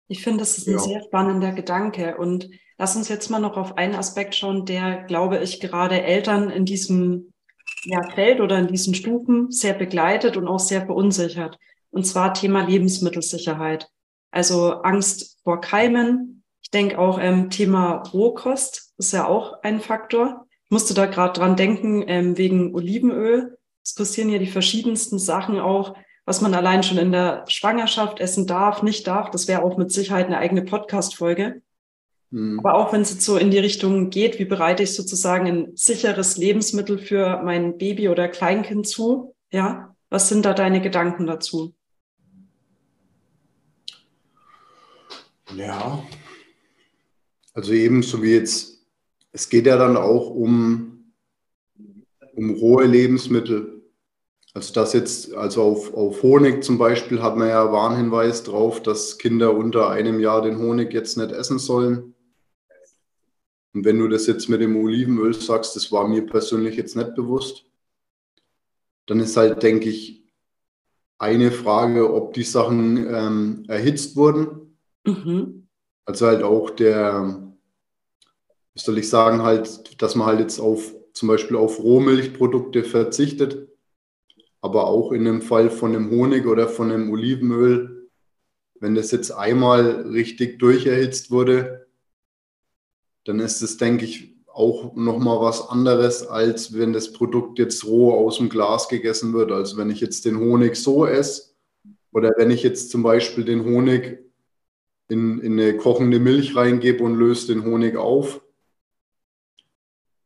Ich 0.09 0.23
finde, 0.23 0.41
das 0.41 0.59
ist 0.59 0.69
ein 0.69 0.75
ja. 0.75 0.79
sehr 0.79 1.03
spannender 1.05 1.53
Gedanke 1.53 2.17
und 2.17 2.51
Lass 2.83 2.97
uns 2.97 3.09
jetzt 3.09 3.31
mal 3.31 3.39
noch 3.39 3.57
auf 3.57 3.79
einen 3.79 3.95
Aspekt 3.95 4.35
schauen, 4.35 4.67
der, 4.67 5.05
glaube 5.05 5.39
ich, 5.39 5.61
gerade 5.61 6.03
Eltern 6.03 6.51
in 6.51 6.65
diesem 6.65 7.33
ja, 7.85 8.03
Feld 8.11 8.41
oder 8.41 8.59
in 8.59 8.67
diesen 8.67 8.97
Stufen 8.97 9.53
sehr 9.53 9.73
begleitet 9.73 10.37
und 10.37 10.49
auch 10.49 10.59
sehr 10.59 10.85
verunsichert. 10.85 11.59
Und 11.91 12.09
zwar 12.09 12.35
Thema 12.35 12.67
Lebensmittelsicherheit. 12.67 13.89
Also 14.33 14.83
Angst 14.83 15.39
vor 15.45 15.61
Keimen. 15.61 16.43
Ich 16.61 16.71
denke 16.71 16.99
auch 16.99 17.21
ähm, 17.21 17.51
Thema 17.51 18.03
Rohkost 18.13 18.95
ist 18.99 19.13
ja 19.13 19.29
auch 19.29 19.63
ein 19.63 19.81
Faktor. 19.81 20.47
Ich 20.65 20.73
musste 20.73 20.93
da 20.93 21.07
gerade 21.07 21.39
dran 21.39 21.55
denken, 21.55 22.03
ähm, 22.09 22.37
wegen 22.37 22.75
Olivenöl. 22.75 23.59
Es 23.85 23.95
passieren 23.95 24.31
ja 24.31 24.39
die 24.39 24.47
verschiedensten 24.47 25.19
Sachen 25.19 25.59
auch, 25.59 25.97
was 26.25 26.41
man 26.41 26.55
allein 26.55 26.83
schon 26.83 26.99
in 26.99 27.13
der 27.13 27.45
Schwangerschaft 27.49 28.21
essen 28.21 28.47
darf, 28.47 28.83
nicht 28.83 29.07
darf. 29.07 29.31
Das 29.31 29.49
wäre 29.49 29.63
auch 29.63 29.77
mit 29.77 29.91
Sicherheit 29.91 30.27
eine 30.27 30.39
eigene 30.39 30.63
Podcast-Folge. 30.63 31.63
Mhm. 32.31 32.61
Aber 32.61 32.75
auch 32.75 32.93
wenn 32.93 33.03
es 33.03 33.11
jetzt 33.11 33.25
so 33.25 33.37
in 33.37 33.51
die 33.51 33.59
Richtung 33.59 34.11
geht, 34.11 34.39
wie 34.39 34.45
bereite 34.45 34.83
ich 34.83 34.95
sozusagen 34.95 35.47
ein 35.47 35.73
sicheres 35.77 36.37
Lebensmittel 36.37 36.99
für 36.99 37.43
mein 37.43 37.77
Baby 37.77 38.09
oder 38.09 38.29
Kleinkind 38.29 38.87
zu? 38.87 39.35
Ja, 39.51 39.95
was 40.11 40.29
sind 40.29 40.45
da 40.45 40.55
deine 40.55 40.81
Gedanken 40.81 41.27
dazu? 41.27 41.75
Ja, 45.57 46.03
also 47.53 47.73
ebenso 47.73 48.23
wie 48.23 48.35
jetzt, 48.35 48.79
es 49.33 49.49
geht 49.49 49.67
ja 49.67 49.77
dann 49.77 49.97
auch 49.97 50.31
um, 50.31 50.92
um 52.43 52.51
rohe 52.51 52.85
Lebensmittel. 52.85 53.83
Also 54.55 54.75
das 54.75 54.93
jetzt, 54.93 55.33
also 55.35 55.63
auf, 55.63 55.95
auf 55.95 56.23
Honig 56.23 56.63
zum 56.63 56.77
Beispiel 56.77 57.23
hat 57.23 57.37
man 57.37 57.49
ja 57.49 57.73
Warnhinweis 57.73 58.43
drauf, 58.43 58.83
dass 58.83 59.17
Kinder 59.17 59.55
unter 59.57 59.89
einem 59.89 60.21
Jahr 60.21 60.43
den 60.43 60.59
Honig 60.59 60.93
jetzt 60.93 61.17
nicht 61.17 61.33
essen 61.33 61.59
sollen. 61.59 62.15
Und 63.73 63.85
wenn 63.87 63.99
du 63.99 64.09
das 64.09 64.27
jetzt 64.27 64.51
mit 64.51 64.61
dem 64.61 64.77
Olivenöl 64.77 65.33
sagst, 65.33 65.75
das 65.77 65.91
war 65.91 66.07
mir 66.07 66.27
persönlich 66.27 66.77
jetzt 66.77 66.97
nicht 66.97 67.15
bewusst, 67.15 67.65
dann 69.07 69.21
ist 69.21 69.37
halt, 69.37 69.63
denke 69.63 69.89
ich, 69.89 70.23
eine 71.19 71.51
Frage, 71.51 72.13
ob 72.13 72.35
die 72.35 72.43
Sachen 72.43 72.97
ähm, 73.09 73.65
erhitzt 73.69 74.17
wurden. 74.17 74.77
Mhm. 75.05 75.69
Also 76.05 76.27
halt 76.27 76.43
auch 76.43 76.71
der, 76.71 77.55
wie 78.75 78.81
soll 78.81 78.99
ich 78.99 79.09
sagen, 79.09 79.43
halt, 79.43 80.03
dass 80.03 80.15
man 80.15 80.27
halt 80.27 80.41
jetzt 80.41 80.61
auf 80.61 80.93
zum 81.13 81.29
Beispiel 81.29 81.57
auf 81.57 81.79
Rohmilchprodukte 81.79 82.85
verzichtet. 82.85 83.69
Aber 84.61 84.87
auch 84.87 85.13
in 85.13 85.25
dem 85.25 85.43
Fall 85.43 85.71
von 85.71 85.93
dem 85.93 86.11
Honig 86.11 86.47
oder 86.47 86.69
von 86.69 86.89
dem 86.89 87.11
Olivenöl, 87.11 88.09
wenn 88.79 88.95
das 88.95 89.11
jetzt 89.11 89.31
einmal 89.31 90.03
richtig 90.09 90.59
durcherhitzt 90.59 91.31
wurde, 91.31 91.87
dann 93.25 93.41
ist 93.41 93.63
es, 93.63 93.77
denke 93.77 94.05
ich, 94.05 94.33
auch 94.53 94.95
nochmal 94.95 95.41
was 95.41 95.69
anderes, 95.69 96.27
als 96.27 96.77
wenn 96.77 96.93
das 96.93 97.13
Produkt 97.13 97.59
jetzt 97.59 97.85
roh 97.85 98.13
aus 98.13 98.37
dem 98.37 98.49
Glas 98.49 98.89
gegessen 98.89 99.33
wird. 99.33 99.51
Also 99.51 99.77
wenn 99.77 99.91
ich 99.91 100.01
jetzt 100.01 100.25
den 100.25 100.39
Honig 100.39 100.77
so 100.77 101.07
esse 101.07 101.55
oder 102.13 102.33
wenn 102.37 102.51
ich 102.51 102.63
jetzt 102.63 102.91
zum 102.91 103.03
Beispiel 103.03 103.45
den 103.45 103.65
Honig 103.65 104.19
in, 105.09 105.41
in 105.41 105.59
eine 105.59 105.77
kochende 105.77 106.19
Milch 106.19 106.57
reingebe 106.57 107.03
und 107.03 107.17
löse 107.17 107.55
den 107.55 107.65
Honig 107.65 107.97
auf. 107.97 108.41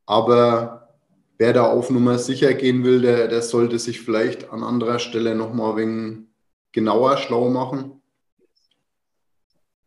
Aber 0.07 0.97
wer 1.39 1.53
da 1.53 1.71
auf 1.71 1.91
Nummer 1.91 2.19
sicher 2.19 2.55
gehen 2.55 2.85
will, 2.85 3.03
der, 3.03 3.29
der 3.29 3.43
sollte 3.43 3.79
sich 3.79 4.01
vielleicht 4.01 4.51
an 4.51 4.63
anderer 4.63 4.99
Stelle 4.99 5.35
nochmal 5.35 5.73
ein 5.73 5.77
wenig 5.77 6.27
genauer 6.73 7.17
schlau 7.17 7.49
machen. 7.49 8.03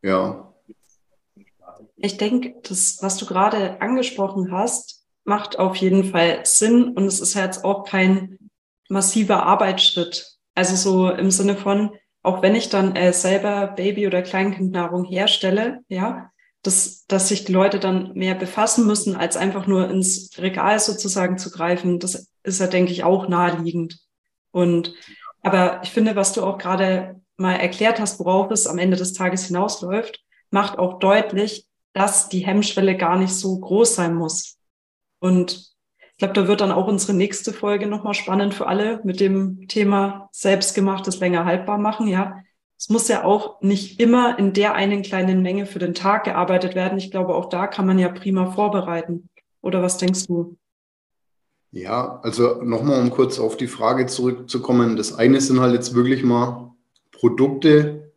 Ja, 0.01 0.49
ich 2.01 2.17
denke, 2.17 2.55
das, 2.63 2.99
was 3.01 3.17
du 3.17 3.25
gerade 3.25 3.81
angesprochen 3.81 4.51
hast, 4.51 5.05
macht 5.25 5.59
auf 5.59 5.75
jeden 5.75 6.05
Fall 6.05 6.39
Sinn 6.45 6.93
und 6.95 7.05
es 7.05 7.19
ist 7.19 7.33
ja 7.33 7.43
jetzt 7.43 7.65
auch 7.65 7.83
kein 7.83 8.39
massiver 8.87 9.43
Arbeitsschritt. 9.43 10.37
Also 10.55 10.75
so 10.75 11.09
im 11.09 11.29
Sinne 11.29 11.57
von, 11.57 11.91
auch 12.23 12.41
wenn 12.41 12.55
ich 12.55 12.69
dann 12.69 12.95
äh, 12.95 13.11
selber 13.11 13.67
Baby- 13.67 14.07
oder 14.07 14.21
Kleinkindnahrung 14.21 15.03
herstelle, 15.03 15.81
ja, 15.89 16.31
dass, 16.61 17.05
dass 17.07 17.29
sich 17.29 17.45
die 17.45 17.53
Leute 17.53 17.79
dann 17.79 18.13
mehr 18.13 18.35
befassen 18.35 18.85
müssen, 18.85 19.15
als 19.15 19.37
einfach 19.37 19.65
nur 19.65 19.89
ins 19.89 20.37
Regal 20.37 20.79
sozusagen 20.79 21.37
zu 21.37 21.51
greifen, 21.51 21.99
das 21.99 22.29
ist 22.43 22.59
ja, 22.59 22.67
denke 22.67 22.91
ich, 22.91 23.03
auch 23.03 23.27
naheliegend. 23.27 23.99
Und 24.51 24.93
aber 25.41 25.81
ich 25.83 25.91
finde, 25.91 26.15
was 26.15 26.33
du 26.33 26.43
auch 26.43 26.57
gerade 26.57 27.21
mal 27.37 27.53
erklärt 27.53 27.99
hast, 27.99 28.19
worauf 28.19 28.51
es 28.51 28.67
am 28.67 28.77
Ende 28.77 28.97
des 28.97 29.13
Tages 29.13 29.45
hinausläuft, 29.45 30.19
macht 30.51 30.77
auch 30.77 30.99
deutlich, 30.99 31.65
dass 31.93 32.29
die 32.29 32.45
Hemmschwelle 32.45 32.97
gar 32.97 33.17
nicht 33.17 33.33
so 33.33 33.57
groß 33.57 33.95
sein 33.95 34.15
muss. 34.15 34.57
Und 35.19 35.69
ich 36.11 36.17
glaube, 36.17 36.33
da 36.33 36.47
wird 36.47 36.59
dann 36.59 36.73
auch 36.73 36.87
unsere 36.87 37.13
nächste 37.13 37.53
Folge 37.53 37.87
nochmal 37.87 38.13
spannend 38.13 38.53
für 38.53 38.67
alle 38.67 38.99
mit 39.05 39.21
dem 39.21 39.67
Thema 39.69 40.27
selbstgemachtes 40.33 41.19
länger 41.19 41.45
haltbar 41.45 41.77
machen. 41.77 42.07
Ja, 42.07 42.41
es 42.79 42.87
muss 42.87 43.09
ja 43.09 43.25
auch 43.25 43.61
nicht 43.61 43.99
immer 43.99 44.39
in 44.39 44.53
der 44.53 44.73
einen 44.73 45.01
kleinen 45.01 45.41
Menge 45.41 45.65
für 45.65 45.79
den 45.79 45.93
Tag 45.93 46.23
gearbeitet 46.23 46.75
werden. 46.75 46.97
Ich 46.97 47.11
glaube, 47.11 47.35
auch 47.35 47.49
da 47.49 47.67
kann 47.67 47.85
man 47.85 47.99
ja 47.99 48.07
prima 48.07 48.51
vorbereiten. 48.51 49.27
Oder 49.61 49.81
was 49.81 49.97
denkst 49.97 50.27
du? 50.27 50.55
Ja, 51.71 52.21
also 52.23 52.63
nochmal, 52.63 53.01
um 53.01 53.09
kurz 53.09 53.37
auf 53.37 53.57
die 53.57 53.67
Frage 53.67 54.05
zurückzukommen. 54.05 54.95
Das 54.95 55.13
eine 55.13 55.41
sind 55.41 55.59
halt 55.59 55.73
jetzt 55.73 55.93
wirklich 55.93 56.23
mal 56.23 56.71
Produkte, 57.11 58.13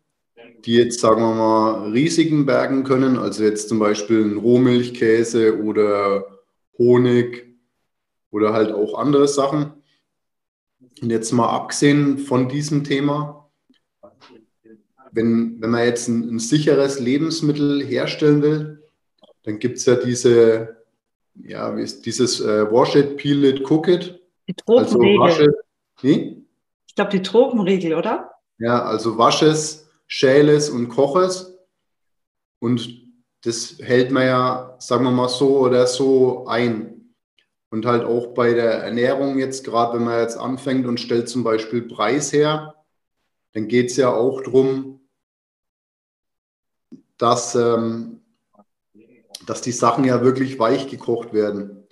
die 0.65 0.75
jetzt, 0.75 1.01
sagen 1.01 1.23
wir 1.23 1.35
mal, 1.35 1.91
Risiken 1.91 2.47
bergen 2.47 2.85
können, 2.85 3.19
also 3.19 3.43
jetzt 3.43 3.69
zum 3.69 3.81
Beispiel 3.81 4.25
ein 4.25 4.39
Rohmilchkäse 4.39 5.61
oder 5.61 6.25
Honig 6.79 7.53
oder 8.31 8.53
halt 8.53 8.73
auch 8.73 8.97
andere 8.97 9.27
Sachen. 9.27 9.73
Und 11.03 11.11
jetzt 11.11 11.33
mal 11.33 11.51
abgesehen 11.51 12.19
von 12.19 12.49
diesem 12.49 12.85
Thema, 12.85 13.42
wenn, 15.13 15.61
wenn 15.61 15.71
man 15.71 15.85
jetzt 15.85 16.09
ein, 16.09 16.35
ein 16.35 16.39
sicheres 16.39 16.99
Lebensmittel 16.99 17.85
herstellen 17.85 18.43
will, 18.43 18.83
dann 19.45 19.59
gibt 19.59 19.79
es 19.79 19.87
ja 19.87 19.95
diese, 19.95 20.77
ja, 21.35 21.77
wie 21.77 21.83
ist 21.83 22.05
dieses 22.07 22.41
äh, 22.41 22.71
Wash 22.71 22.97
it, 22.97 23.17
Peel 23.19 23.45
it, 23.45 23.71
Cook 23.71 23.89
it. 23.89 24.21
Die 24.49 24.55
Tropenregel. 24.55 25.21
Also 25.21 25.47
wie? 26.01 26.47
Ich 26.87 26.95
glaube, 26.95 27.11
die 27.11 27.23
Tropenregel, 27.23 27.95
oder? 27.95 28.33
Ja, 28.59 28.83
also 28.83 29.19
wasch 29.19 29.43
es, 29.43 29.89
schäles 30.07 30.71
und 30.71 30.89
koches. 30.89 31.59
Und 32.59 33.03
das 33.45 33.79
hält 33.81 34.11
man 34.11 34.27
ja, 34.27 34.77
sagen 34.79 35.05
wir 35.05 35.11
mal 35.11 35.29
so 35.29 35.59
oder 35.59 35.87
so 35.87 36.47
ein. 36.47 37.15
Und 37.71 37.87
halt 37.87 38.05
auch 38.05 38.35
bei 38.35 38.53
der 38.53 38.85
Ernährung 38.85 39.39
jetzt, 39.39 39.65
gerade 39.65 39.97
wenn 39.97 40.05
man 40.05 40.21
jetzt 40.21 40.37
anfängt 40.37 40.87
und 40.87 41.01
stellt 41.01 41.29
zum 41.29 41.43
Beispiel 41.43 41.83
Preis 41.83 42.33
her, 42.33 42.75
dann 43.53 43.69
geht 43.69 43.91
es 43.91 43.97
ja 43.97 44.15
auch 44.15 44.43
darum, 44.43 45.02
dass, 47.19 47.55
ähm, 47.55 48.21
dass 49.47 49.63
die 49.63 49.73
Sachen 49.73 50.05
ja 50.05 50.23
wirklich 50.23 50.59
weich 50.59 50.89
gekocht 50.89 51.33
werden. 51.33 51.87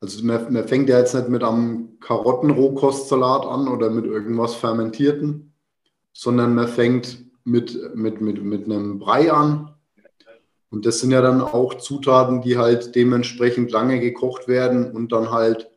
Also 0.00 0.24
man, 0.24 0.52
man 0.52 0.66
fängt 0.66 0.88
ja 0.88 0.98
jetzt 0.98 1.14
nicht 1.14 1.28
mit 1.28 1.44
einem 1.44 1.98
Karottenrohkostsalat 2.00 3.44
an 3.44 3.68
oder 3.68 3.90
mit 3.90 4.06
irgendwas 4.06 4.54
Fermentierten, 4.54 5.52
sondern 6.12 6.54
man 6.54 6.68
fängt 6.68 7.24
mit, 7.44 7.78
mit, 7.94 8.20
mit, 8.20 8.42
mit 8.42 8.64
einem 8.64 8.98
Brei 8.98 9.30
an. 9.30 9.74
Und 10.70 10.86
das 10.86 11.00
sind 11.00 11.10
ja 11.10 11.20
dann 11.20 11.40
auch 11.40 11.74
Zutaten, 11.74 12.42
die 12.42 12.56
halt 12.56 12.94
dementsprechend 12.94 13.72
lange 13.72 14.00
gekocht 14.00 14.48
werden 14.48 14.92
und 14.92 15.12
dann 15.12 15.30
halt 15.30 15.70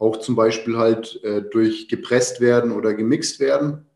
auch 0.00 0.16
zum 0.16 0.34
Beispiel 0.34 0.78
halt 0.78 1.22
äh, 1.22 1.42
durch 1.42 1.86
gepresst 1.88 2.40
werden 2.40 2.72
oder 2.72 2.94
gemixt 2.94 3.38
werden. 3.38 3.86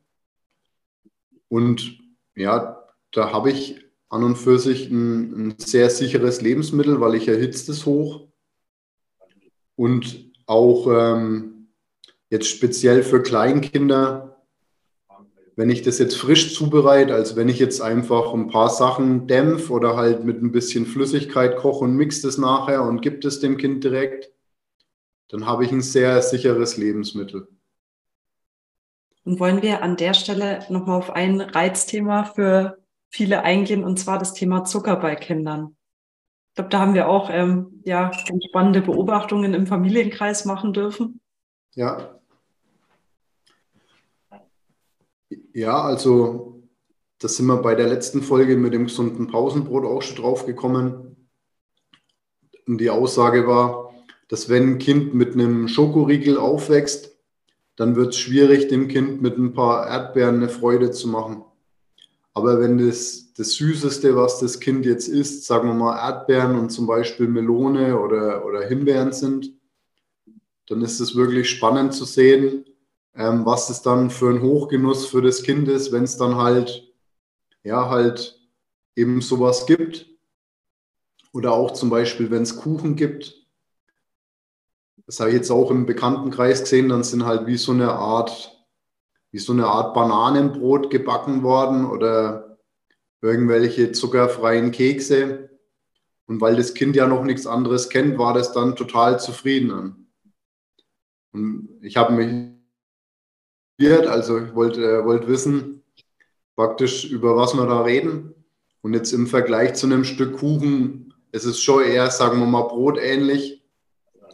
Und 1.48 1.98
ja, 2.36 2.84
da 3.12 3.32
habe 3.32 3.50
ich 3.50 3.85
an 4.08 4.24
und 4.24 4.36
für 4.36 4.58
sich 4.58 4.90
ein, 4.90 5.48
ein 5.48 5.54
sehr 5.58 5.90
sicheres 5.90 6.40
Lebensmittel, 6.40 7.00
weil 7.00 7.14
ich 7.14 7.28
erhitze 7.28 7.72
es 7.72 7.86
hoch. 7.86 8.28
Und 9.74 10.32
auch 10.46 10.86
ähm, 10.88 11.68
jetzt 12.30 12.48
speziell 12.48 13.02
für 13.02 13.22
Kleinkinder 13.22 14.36
wenn 15.56 15.70
ich 15.70 15.80
das 15.82 15.98
jetzt 15.98 16.16
frisch 16.16 16.54
zubereite, 16.54 17.14
als 17.14 17.34
wenn 17.34 17.48
ich 17.48 17.58
jetzt 17.58 17.80
einfach 17.80 18.34
ein 18.34 18.48
paar 18.48 18.68
Sachen 18.68 19.26
dämpfe 19.26 19.72
oder 19.72 19.96
halt 19.96 20.22
mit 20.22 20.42
ein 20.42 20.52
bisschen 20.52 20.84
Flüssigkeit 20.84 21.56
koche 21.56 21.84
und 21.84 21.96
mixe 21.96 22.26
das 22.26 22.36
nachher 22.36 22.82
und 22.82 23.00
gibt 23.00 23.24
es 23.24 23.40
dem 23.40 23.56
Kind 23.56 23.82
direkt, 23.82 24.30
dann 25.28 25.46
habe 25.46 25.64
ich 25.64 25.72
ein 25.72 25.80
sehr 25.80 26.20
sicheres 26.20 26.76
Lebensmittel. 26.76 27.48
Und 29.24 29.40
wollen 29.40 29.62
wir 29.62 29.82
an 29.82 29.96
der 29.96 30.12
Stelle 30.12 30.60
nochmal 30.68 30.98
auf 30.98 31.10
ein 31.10 31.40
Reizthema 31.40 32.24
für 32.24 32.78
viele 33.10 33.42
eingehen, 33.42 33.84
und 33.84 33.98
zwar 33.98 34.18
das 34.18 34.34
Thema 34.34 34.64
Zucker 34.64 34.96
bei 34.96 35.14
Kindern. 35.16 35.76
Ich 36.50 36.54
glaube, 36.56 36.70
da 36.70 36.80
haben 36.80 36.94
wir 36.94 37.08
auch 37.08 37.28
ähm, 37.30 37.82
ja, 37.84 38.10
spannende 38.48 38.80
Beobachtungen 38.80 39.54
im 39.54 39.66
Familienkreis 39.66 40.44
machen 40.44 40.72
dürfen. 40.72 41.20
Ja, 41.74 42.16
Ja, 45.56 45.80
also 45.80 46.62
da 47.18 47.28
sind 47.28 47.46
wir 47.46 47.56
bei 47.62 47.74
der 47.74 47.88
letzten 47.88 48.20
Folge 48.20 48.58
mit 48.58 48.74
dem 48.74 48.88
gesunden 48.88 49.26
Pausenbrot 49.26 49.86
auch 49.86 50.02
schon 50.02 50.16
drauf 50.16 50.44
gekommen. 50.44 51.16
Und 52.66 52.76
die 52.76 52.90
Aussage 52.90 53.46
war, 53.46 53.94
dass 54.28 54.50
wenn 54.50 54.72
ein 54.72 54.78
Kind 54.78 55.14
mit 55.14 55.32
einem 55.32 55.66
Schokoriegel 55.68 56.36
aufwächst, 56.36 57.16
dann 57.74 57.96
wird 57.96 58.08
es 58.08 58.18
schwierig, 58.18 58.68
dem 58.68 58.86
Kind 58.88 59.22
mit 59.22 59.38
ein 59.38 59.54
paar 59.54 59.88
Erdbeeren 59.88 60.36
eine 60.36 60.50
Freude 60.50 60.90
zu 60.90 61.08
machen. 61.08 61.42
Aber 62.36 62.60
wenn 62.60 62.76
das, 62.76 63.32
das 63.32 63.52
Süßeste, 63.52 64.14
was 64.14 64.40
das 64.40 64.60
Kind 64.60 64.84
jetzt 64.84 65.08
isst, 65.08 65.46
sagen 65.46 65.68
wir 65.68 65.74
mal 65.74 65.96
Erdbeeren 65.96 66.58
und 66.58 66.68
zum 66.68 66.86
Beispiel 66.86 67.28
Melone 67.28 67.98
oder, 67.98 68.44
oder 68.44 68.60
Himbeeren 68.60 69.14
sind, 69.14 69.52
dann 70.66 70.82
ist 70.82 71.00
es 71.00 71.16
wirklich 71.16 71.48
spannend 71.48 71.94
zu 71.94 72.04
sehen, 72.04 72.66
ähm, 73.14 73.46
was 73.46 73.70
es 73.70 73.80
dann 73.80 74.10
für 74.10 74.28
ein 74.28 74.42
Hochgenuss 74.42 75.06
für 75.06 75.22
das 75.22 75.44
Kind 75.44 75.66
ist, 75.68 75.92
wenn 75.92 76.04
es 76.04 76.18
dann 76.18 76.36
halt, 76.36 76.92
ja, 77.62 77.88
halt 77.88 78.38
eben 78.96 79.22
sowas 79.22 79.64
gibt. 79.64 80.06
Oder 81.32 81.52
auch 81.52 81.70
zum 81.70 81.88
Beispiel, 81.88 82.30
wenn 82.30 82.42
es 82.42 82.58
Kuchen 82.58 82.96
gibt. 82.96 83.46
Das 85.06 85.20
habe 85.20 85.30
ich 85.30 85.36
jetzt 85.36 85.50
auch 85.50 85.70
im 85.70 85.86
Bekanntenkreis 85.86 86.60
gesehen, 86.60 86.90
dann 86.90 87.02
sind 87.02 87.24
halt 87.24 87.46
wie 87.46 87.56
so 87.56 87.72
eine 87.72 87.92
Art, 87.92 88.55
wie 89.36 89.40
so 89.40 89.52
eine 89.52 89.66
Art 89.66 89.92
Bananenbrot 89.92 90.88
gebacken 90.88 91.42
worden 91.42 91.84
oder 91.84 92.56
irgendwelche 93.20 93.92
zuckerfreien 93.92 94.70
Kekse. 94.70 95.50
Und 96.24 96.40
weil 96.40 96.56
das 96.56 96.72
Kind 96.72 96.96
ja 96.96 97.06
noch 97.06 97.22
nichts 97.22 97.46
anderes 97.46 97.90
kennt, 97.90 98.16
war 98.16 98.32
das 98.32 98.54
dann 98.54 98.76
total 98.76 99.20
zufrieden. 99.20 100.08
Und 101.34 101.68
ich 101.82 101.98
habe 101.98 102.14
mich 102.14 102.56
also 104.08 104.38
ich 104.38 104.54
wollte 104.54 104.82
äh, 104.82 105.04
wollt 105.04 105.28
wissen, 105.28 105.82
praktisch 106.56 107.04
über 107.04 107.36
was 107.36 107.52
wir 107.52 107.66
da 107.66 107.82
reden. 107.82 108.34
Und 108.80 108.94
jetzt 108.94 109.12
im 109.12 109.26
Vergleich 109.26 109.74
zu 109.74 109.84
einem 109.84 110.04
Stück 110.04 110.38
Kuchen, 110.38 111.12
es 111.30 111.44
ist 111.44 111.60
schon 111.60 111.84
eher, 111.84 112.10
sagen 112.10 112.38
wir 112.38 112.46
mal, 112.46 112.62
brotähnlich. 112.62 113.62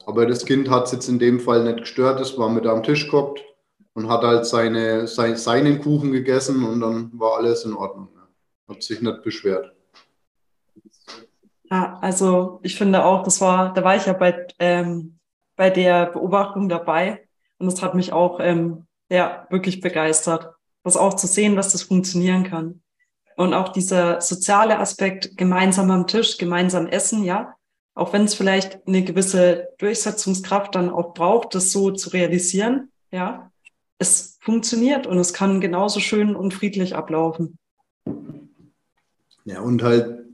Aber 0.07 0.27
das 0.27 0.45
Kind 0.45 0.71
hat 0.71 0.87
es 0.87 0.93
jetzt 0.93 1.09
in 1.09 1.19
dem 1.19 1.41
Fall 1.41 1.65
nicht 1.65 1.81
gestört, 1.81 2.21
es 2.21 2.39
war 2.39 2.51
mit 2.51 2.69
am 2.69 2.85
Tisch 2.85 3.07
geguckt 3.07 3.43
und 3.95 4.09
hat 4.09 4.23
halt 4.23 4.47
seine, 4.47 5.07
sein, 5.07 5.37
seinen 5.37 5.81
Kuchen 5.81 6.13
gegessen 6.13 6.65
und 6.65 6.81
dann 6.81 7.11
war 7.19 7.37
alles 7.39 7.65
in 7.65 7.75
Ordnung. 7.75 8.09
Hat 8.69 8.83
sich 8.83 9.01
nicht 9.01 9.23
beschwert. 9.23 9.73
Ja, 11.71 11.99
also 12.01 12.61
ich 12.63 12.77
finde 12.77 13.05
auch, 13.05 13.23
das 13.23 13.41
war, 13.41 13.73
da 13.73 13.83
war 13.83 13.97
ich 13.97 14.07
ja 14.07 14.13
bei 14.13 14.47
ähm, 14.59 15.19
bei 15.63 15.71
der 15.71 16.07
Beobachtung 16.07 16.69
dabei. 16.69 17.25
Und 17.59 17.71
das 17.71 17.83
hat 17.83 17.95
mich 17.95 18.13
auch 18.13 18.41
ähm, 18.41 18.89
ja, 19.09 19.47
wirklich 19.49 19.81
begeistert, 19.81 20.55
das 20.83 20.97
auch 20.97 21.15
zu 21.15 21.29
sehen, 21.29 21.55
dass 21.55 21.71
das 21.71 21.83
funktionieren 21.85 22.43
kann. 22.43 22.83
Und 23.37 23.55
auch 23.55 23.69
dieser 23.69 24.21
soziale 24.21 24.81
Aspekt, 24.81 25.37
gemeinsam 25.37 25.89
am 25.93 26.09
Tisch, 26.09 26.37
gemeinsam 26.37 26.89
essen, 26.89 27.23
ja, 27.23 27.55
auch 27.95 28.13
wenn 28.13 28.25
es 28.25 28.35
vielleicht 28.35 28.87
eine 28.89 29.05
gewisse 29.05 29.69
Durchsetzungskraft 29.79 30.75
dann 30.75 30.91
auch 30.91 31.15
braucht, 31.15 31.55
das 31.55 31.71
so 31.71 31.93
zu 31.93 32.11
realisieren, 32.11 32.91
ja, 33.13 33.52
es 34.03 34.39
funktioniert 34.41 35.07
und 35.07 35.19
es 35.19 35.33
kann 35.33 35.61
genauso 35.61 36.01
schön 36.01 36.37
und 36.37 36.53
friedlich 36.53 36.95
ablaufen. 36.95 37.59
Ja, 39.45 39.61
und 39.61 39.83
halt, 39.83 40.25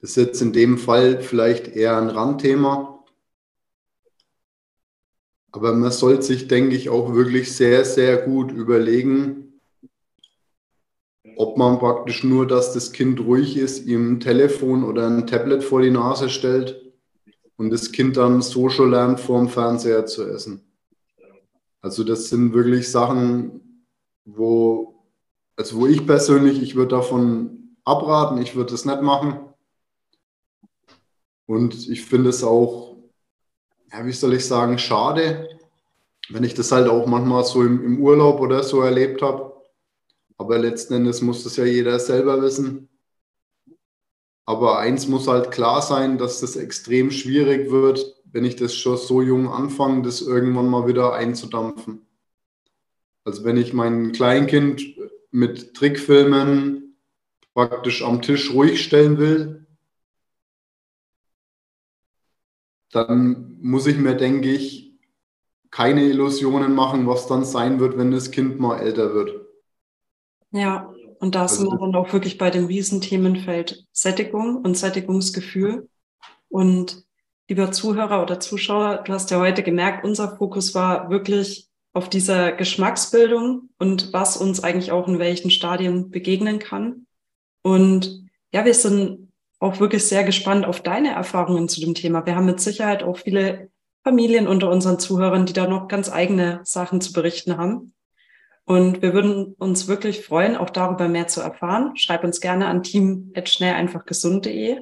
das 0.00 0.10
ist 0.10 0.16
jetzt 0.16 0.42
in 0.42 0.52
dem 0.52 0.76
Fall 0.76 1.22
vielleicht 1.22 1.68
eher 1.68 1.96
ein 1.96 2.08
Randthema. 2.08 3.04
Aber 5.52 5.72
man 5.72 5.92
sollte 5.92 6.22
sich, 6.22 6.48
denke 6.48 6.74
ich, 6.74 6.88
auch 6.90 7.14
wirklich 7.14 7.56
sehr, 7.56 7.84
sehr 7.84 8.16
gut 8.18 8.50
überlegen, 8.50 9.60
ob 11.36 11.56
man 11.56 11.78
praktisch 11.78 12.24
nur, 12.24 12.46
dass 12.46 12.72
das 12.72 12.92
Kind 12.92 13.20
ruhig 13.20 13.56
ist, 13.56 13.86
ihm 13.86 14.14
ein 14.14 14.20
Telefon 14.20 14.84
oder 14.84 15.06
ein 15.06 15.26
Tablet 15.26 15.62
vor 15.62 15.80
die 15.82 15.90
Nase 15.90 16.28
stellt 16.28 16.92
und 17.56 17.70
das 17.70 17.92
Kind 17.92 18.16
dann 18.16 18.42
so 18.42 18.68
schon 18.68 18.90
lernt, 18.90 19.20
vorm 19.20 19.48
Fernseher 19.48 20.06
zu 20.06 20.24
essen. 20.24 20.63
Also 21.84 22.02
das 22.02 22.30
sind 22.30 22.54
wirklich 22.54 22.90
Sachen, 22.90 23.84
wo, 24.24 25.04
also 25.54 25.82
wo 25.82 25.86
ich 25.86 26.06
persönlich, 26.06 26.62
ich 26.62 26.76
würde 26.76 26.96
davon 26.96 27.76
abraten, 27.84 28.40
ich 28.40 28.56
würde 28.56 28.72
das 28.72 28.86
nicht 28.86 29.02
machen. 29.02 29.52
Und 31.44 31.86
ich 31.90 32.02
finde 32.02 32.30
es 32.30 32.42
auch, 32.42 32.96
ja, 33.92 34.06
wie 34.06 34.12
soll 34.12 34.32
ich 34.32 34.46
sagen, 34.46 34.78
schade, 34.78 35.46
wenn 36.30 36.42
ich 36.42 36.54
das 36.54 36.72
halt 36.72 36.88
auch 36.88 37.06
manchmal 37.06 37.44
so 37.44 37.62
im, 37.62 37.84
im 37.84 38.00
Urlaub 38.00 38.40
oder 38.40 38.62
so 38.62 38.80
erlebt 38.80 39.20
habe. 39.20 39.52
Aber 40.38 40.58
letzten 40.58 40.94
Endes 40.94 41.20
muss 41.20 41.44
das 41.44 41.56
ja 41.56 41.66
jeder 41.66 41.98
selber 41.98 42.40
wissen. 42.40 42.88
Aber 44.46 44.78
eins 44.78 45.06
muss 45.06 45.28
halt 45.28 45.50
klar 45.50 45.82
sein, 45.82 46.16
dass 46.16 46.40
das 46.40 46.56
extrem 46.56 47.10
schwierig 47.10 47.70
wird, 47.70 48.23
wenn 48.34 48.44
ich 48.44 48.56
das 48.56 48.74
schon 48.74 48.96
so 48.96 49.22
jung 49.22 49.48
anfange, 49.48 50.02
das 50.02 50.20
irgendwann 50.20 50.68
mal 50.68 50.88
wieder 50.88 51.14
einzudampfen. 51.14 52.04
Also 53.22 53.44
wenn 53.44 53.56
ich 53.56 53.72
mein 53.72 54.10
Kleinkind 54.10 54.82
mit 55.30 55.74
Trickfilmen 55.74 56.96
praktisch 57.54 58.02
am 58.02 58.22
Tisch 58.22 58.52
ruhig 58.52 58.82
stellen 58.82 59.18
will, 59.18 59.66
dann 62.90 63.56
muss 63.62 63.86
ich 63.86 63.98
mir, 63.98 64.16
denke 64.16 64.50
ich, 64.50 64.92
keine 65.70 66.02
Illusionen 66.02 66.74
machen, 66.74 67.06
was 67.06 67.28
dann 67.28 67.44
sein 67.44 67.78
wird, 67.78 67.96
wenn 67.96 68.10
das 68.10 68.32
Kind 68.32 68.58
mal 68.58 68.80
älter 68.80 69.14
wird. 69.14 69.46
Ja, 70.50 70.92
und 71.20 71.36
da 71.36 71.42
also 71.42 71.56
sind 71.56 71.70
wir 71.70 71.78
dann 71.78 71.94
auch 71.94 72.12
wirklich 72.12 72.36
bei 72.36 72.50
dem 72.50 72.66
Riesenthemenfeld 72.66 73.86
Sättigung 73.92 74.56
und 74.56 74.76
Sättigungsgefühl. 74.76 75.88
Und 76.48 77.04
lieber 77.48 77.72
Zuhörer 77.72 78.22
oder 78.22 78.40
Zuschauer, 78.40 79.02
du 79.04 79.12
hast 79.12 79.30
ja 79.30 79.38
heute 79.38 79.62
gemerkt, 79.62 80.04
unser 80.04 80.36
Fokus 80.36 80.74
war 80.74 81.10
wirklich 81.10 81.68
auf 81.92 82.08
dieser 82.08 82.52
Geschmacksbildung 82.52 83.70
und 83.78 84.12
was 84.12 84.36
uns 84.36 84.62
eigentlich 84.62 84.90
auch 84.92 85.06
in 85.06 85.18
welchen 85.18 85.50
Stadien 85.50 86.10
begegnen 86.10 86.58
kann. 86.58 87.06
Und 87.62 88.24
ja, 88.52 88.64
wir 88.64 88.74
sind 88.74 89.32
auch 89.60 89.80
wirklich 89.80 90.04
sehr 90.04 90.24
gespannt 90.24 90.66
auf 90.66 90.80
deine 90.80 91.12
Erfahrungen 91.12 91.68
zu 91.68 91.80
dem 91.80 91.94
Thema. 91.94 92.26
Wir 92.26 92.34
haben 92.34 92.46
mit 92.46 92.60
Sicherheit 92.60 93.02
auch 93.02 93.18
viele 93.18 93.70
Familien 94.02 94.48
unter 94.48 94.70
unseren 94.70 94.98
Zuhörern, 94.98 95.46
die 95.46 95.52
da 95.52 95.66
noch 95.66 95.88
ganz 95.88 96.12
eigene 96.12 96.60
Sachen 96.64 97.00
zu 97.00 97.12
berichten 97.12 97.56
haben. 97.56 97.94
Und 98.66 99.02
wir 99.02 99.14
würden 99.14 99.54
uns 99.58 99.88
wirklich 99.88 100.24
freuen, 100.24 100.56
auch 100.56 100.70
darüber 100.70 101.08
mehr 101.08 101.28
zu 101.28 101.40
erfahren. 101.40 101.96
Schreib 101.96 102.24
uns 102.24 102.40
gerne 102.40 102.66
an 102.66 102.82
team.schnelleinfachgesund.de. 102.82 104.80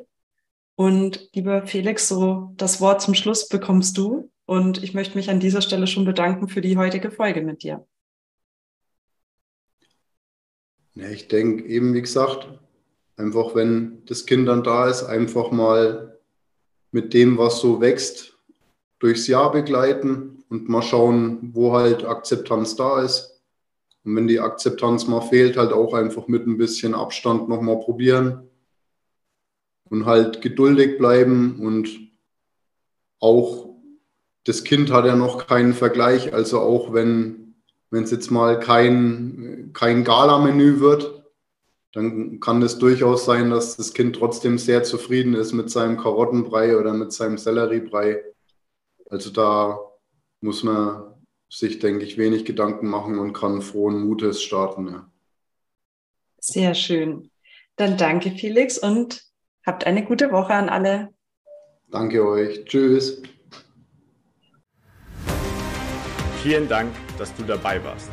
Und 0.74 1.28
lieber 1.34 1.66
Felix, 1.66 2.08
so 2.08 2.52
das 2.56 2.80
Wort 2.80 3.02
zum 3.02 3.14
Schluss 3.14 3.48
bekommst 3.48 3.98
du. 3.98 4.30
Und 4.46 4.82
ich 4.82 4.94
möchte 4.94 5.16
mich 5.16 5.30
an 5.30 5.40
dieser 5.40 5.62
Stelle 5.62 5.86
schon 5.86 6.04
bedanken 6.04 6.48
für 6.48 6.60
die 6.60 6.76
heutige 6.76 7.10
Folge 7.10 7.42
mit 7.42 7.62
dir. 7.62 7.86
Ja, 10.94 11.08
ich 11.08 11.28
denke 11.28 11.64
eben, 11.64 11.94
wie 11.94 12.02
gesagt, 12.02 12.48
einfach 13.16 13.54
wenn 13.54 14.04
das 14.06 14.26
Kind 14.26 14.48
dann 14.48 14.62
da 14.62 14.88
ist, 14.88 15.04
einfach 15.04 15.50
mal 15.50 16.18
mit 16.90 17.14
dem, 17.14 17.38
was 17.38 17.60
so 17.60 17.80
wächst, 17.80 18.36
durchs 18.98 19.26
Jahr 19.26 19.50
begleiten 19.52 20.44
und 20.50 20.68
mal 20.68 20.82
schauen, 20.82 21.50
wo 21.54 21.72
halt 21.72 22.04
Akzeptanz 22.04 22.76
da 22.76 23.02
ist 23.02 23.42
und 24.04 24.16
wenn 24.16 24.28
die 24.28 24.40
Akzeptanz 24.40 25.06
mal 25.06 25.22
fehlt, 25.22 25.56
halt 25.56 25.72
auch 25.72 25.94
einfach 25.94 26.28
mit 26.28 26.46
ein 26.46 26.58
bisschen 26.58 26.94
Abstand 26.94 27.48
nochmal 27.48 27.80
probieren 27.80 28.50
und 29.92 30.06
halt 30.06 30.40
geduldig 30.40 30.96
bleiben 30.96 31.60
und 31.60 31.90
auch 33.20 33.76
das 34.44 34.64
Kind 34.64 34.90
hat 34.90 35.04
ja 35.04 35.14
noch 35.14 35.46
keinen 35.46 35.74
Vergleich, 35.74 36.32
also 36.32 36.60
auch 36.60 36.94
wenn 36.94 37.54
es 37.90 38.10
jetzt 38.10 38.30
mal 38.30 38.58
kein, 38.58 39.70
kein 39.74 40.02
Gala-Menü 40.02 40.80
wird, 40.80 41.22
dann 41.92 42.40
kann 42.40 42.62
es 42.62 42.78
durchaus 42.78 43.26
sein, 43.26 43.50
dass 43.50 43.76
das 43.76 43.92
Kind 43.92 44.16
trotzdem 44.16 44.56
sehr 44.56 44.82
zufrieden 44.82 45.34
ist 45.34 45.52
mit 45.52 45.68
seinem 45.68 45.98
Karottenbrei 45.98 46.78
oder 46.78 46.94
mit 46.94 47.12
seinem 47.12 47.36
Selleriebrei. 47.36 48.24
Also 49.10 49.28
da 49.28 49.78
muss 50.40 50.62
man 50.62 51.02
sich, 51.50 51.80
denke 51.80 52.06
ich, 52.06 52.16
wenig 52.16 52.46
Gedanken 52.46 52.88
machen 52.88 53.18
und 53.18 53.34
kann 53.34 53.60
frohen 53.60 54.06
Mutes 54.06 54.42
starten. 54.42 54.88
Ja. 54.88 55.10
Sehr 56.40 56.74
schön. 56.74 57.30
Dann 57.76 57.98
danke, 57.98 58.30
Felix, 58.30 58.78
und 58.78 59.31
habt 59.66 59.86
eine 59.86 60.04
gute 60.04 60.32
Woche 60.32 60.54
an 60.54 60.68
alle. 60.68 61.08
Danke 61.90 62.26
euch. 62.26 62.64
Tschüss. 62.64 63.22
Vielen 66.42 66.68
Dank, 66.68 66.90
dass 67.18 67.32
du 67.34 67.44
dabei 67.44 67.82
warst. 67.84 68.10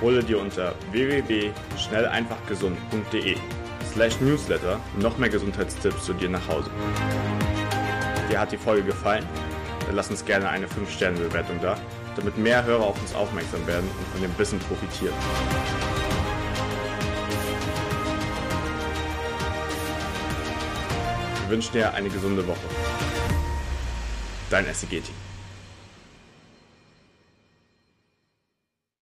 Hole 0.00 0.22
dir 0.22 0.40
unter 0.40 0.74
www.schnelleinfachgesund.de 0.90 3.36
slash 3.92 4.20
newsletter 4.20 4.80
noch 5.00 5.18
mehr 5.18 5.30
Gesundheitstipps 5.30 6.04
zu 6.04 6.12
dir 6.12 6.28
nach 6.28 6.46
Hause. 6.48 6.70
Dir 8.28 8.40
hat 8.40 8.50
die 8.52 8.58
Folge 8.58 8.82
gefallen? 8.82 9.24
dann 9.86 9.96
lass 9.96 10.10
uns 10.10 10.24
gerne 10.24 10.48
eine 10.48 10.66
5-Sterne-Bewertung 10.66 11.60
da, 11.60 11.76
damit 12.16 12.38
mehr 12.38 12.64
Hörer 12.64 12.84
auf 12.84 13.00
uns 13.00 13.14
aufmerksam 13.14 13.66
werden 13.66 13.88
und 13.98 14.08
von 14.08 14.22
dem 14.22 14.38
Wissen 14.38 14.58
profitieren. 14.60 15.14
Wir 21.44 21.50
wünschen 21.50 21.72
dir 21.74 21.92
eine 21.92 22.08
gesunde 22.08 22.46
Woche. 22.46 22.56
Dein 24.48 24.64
SEG-Team. 24.64 25.23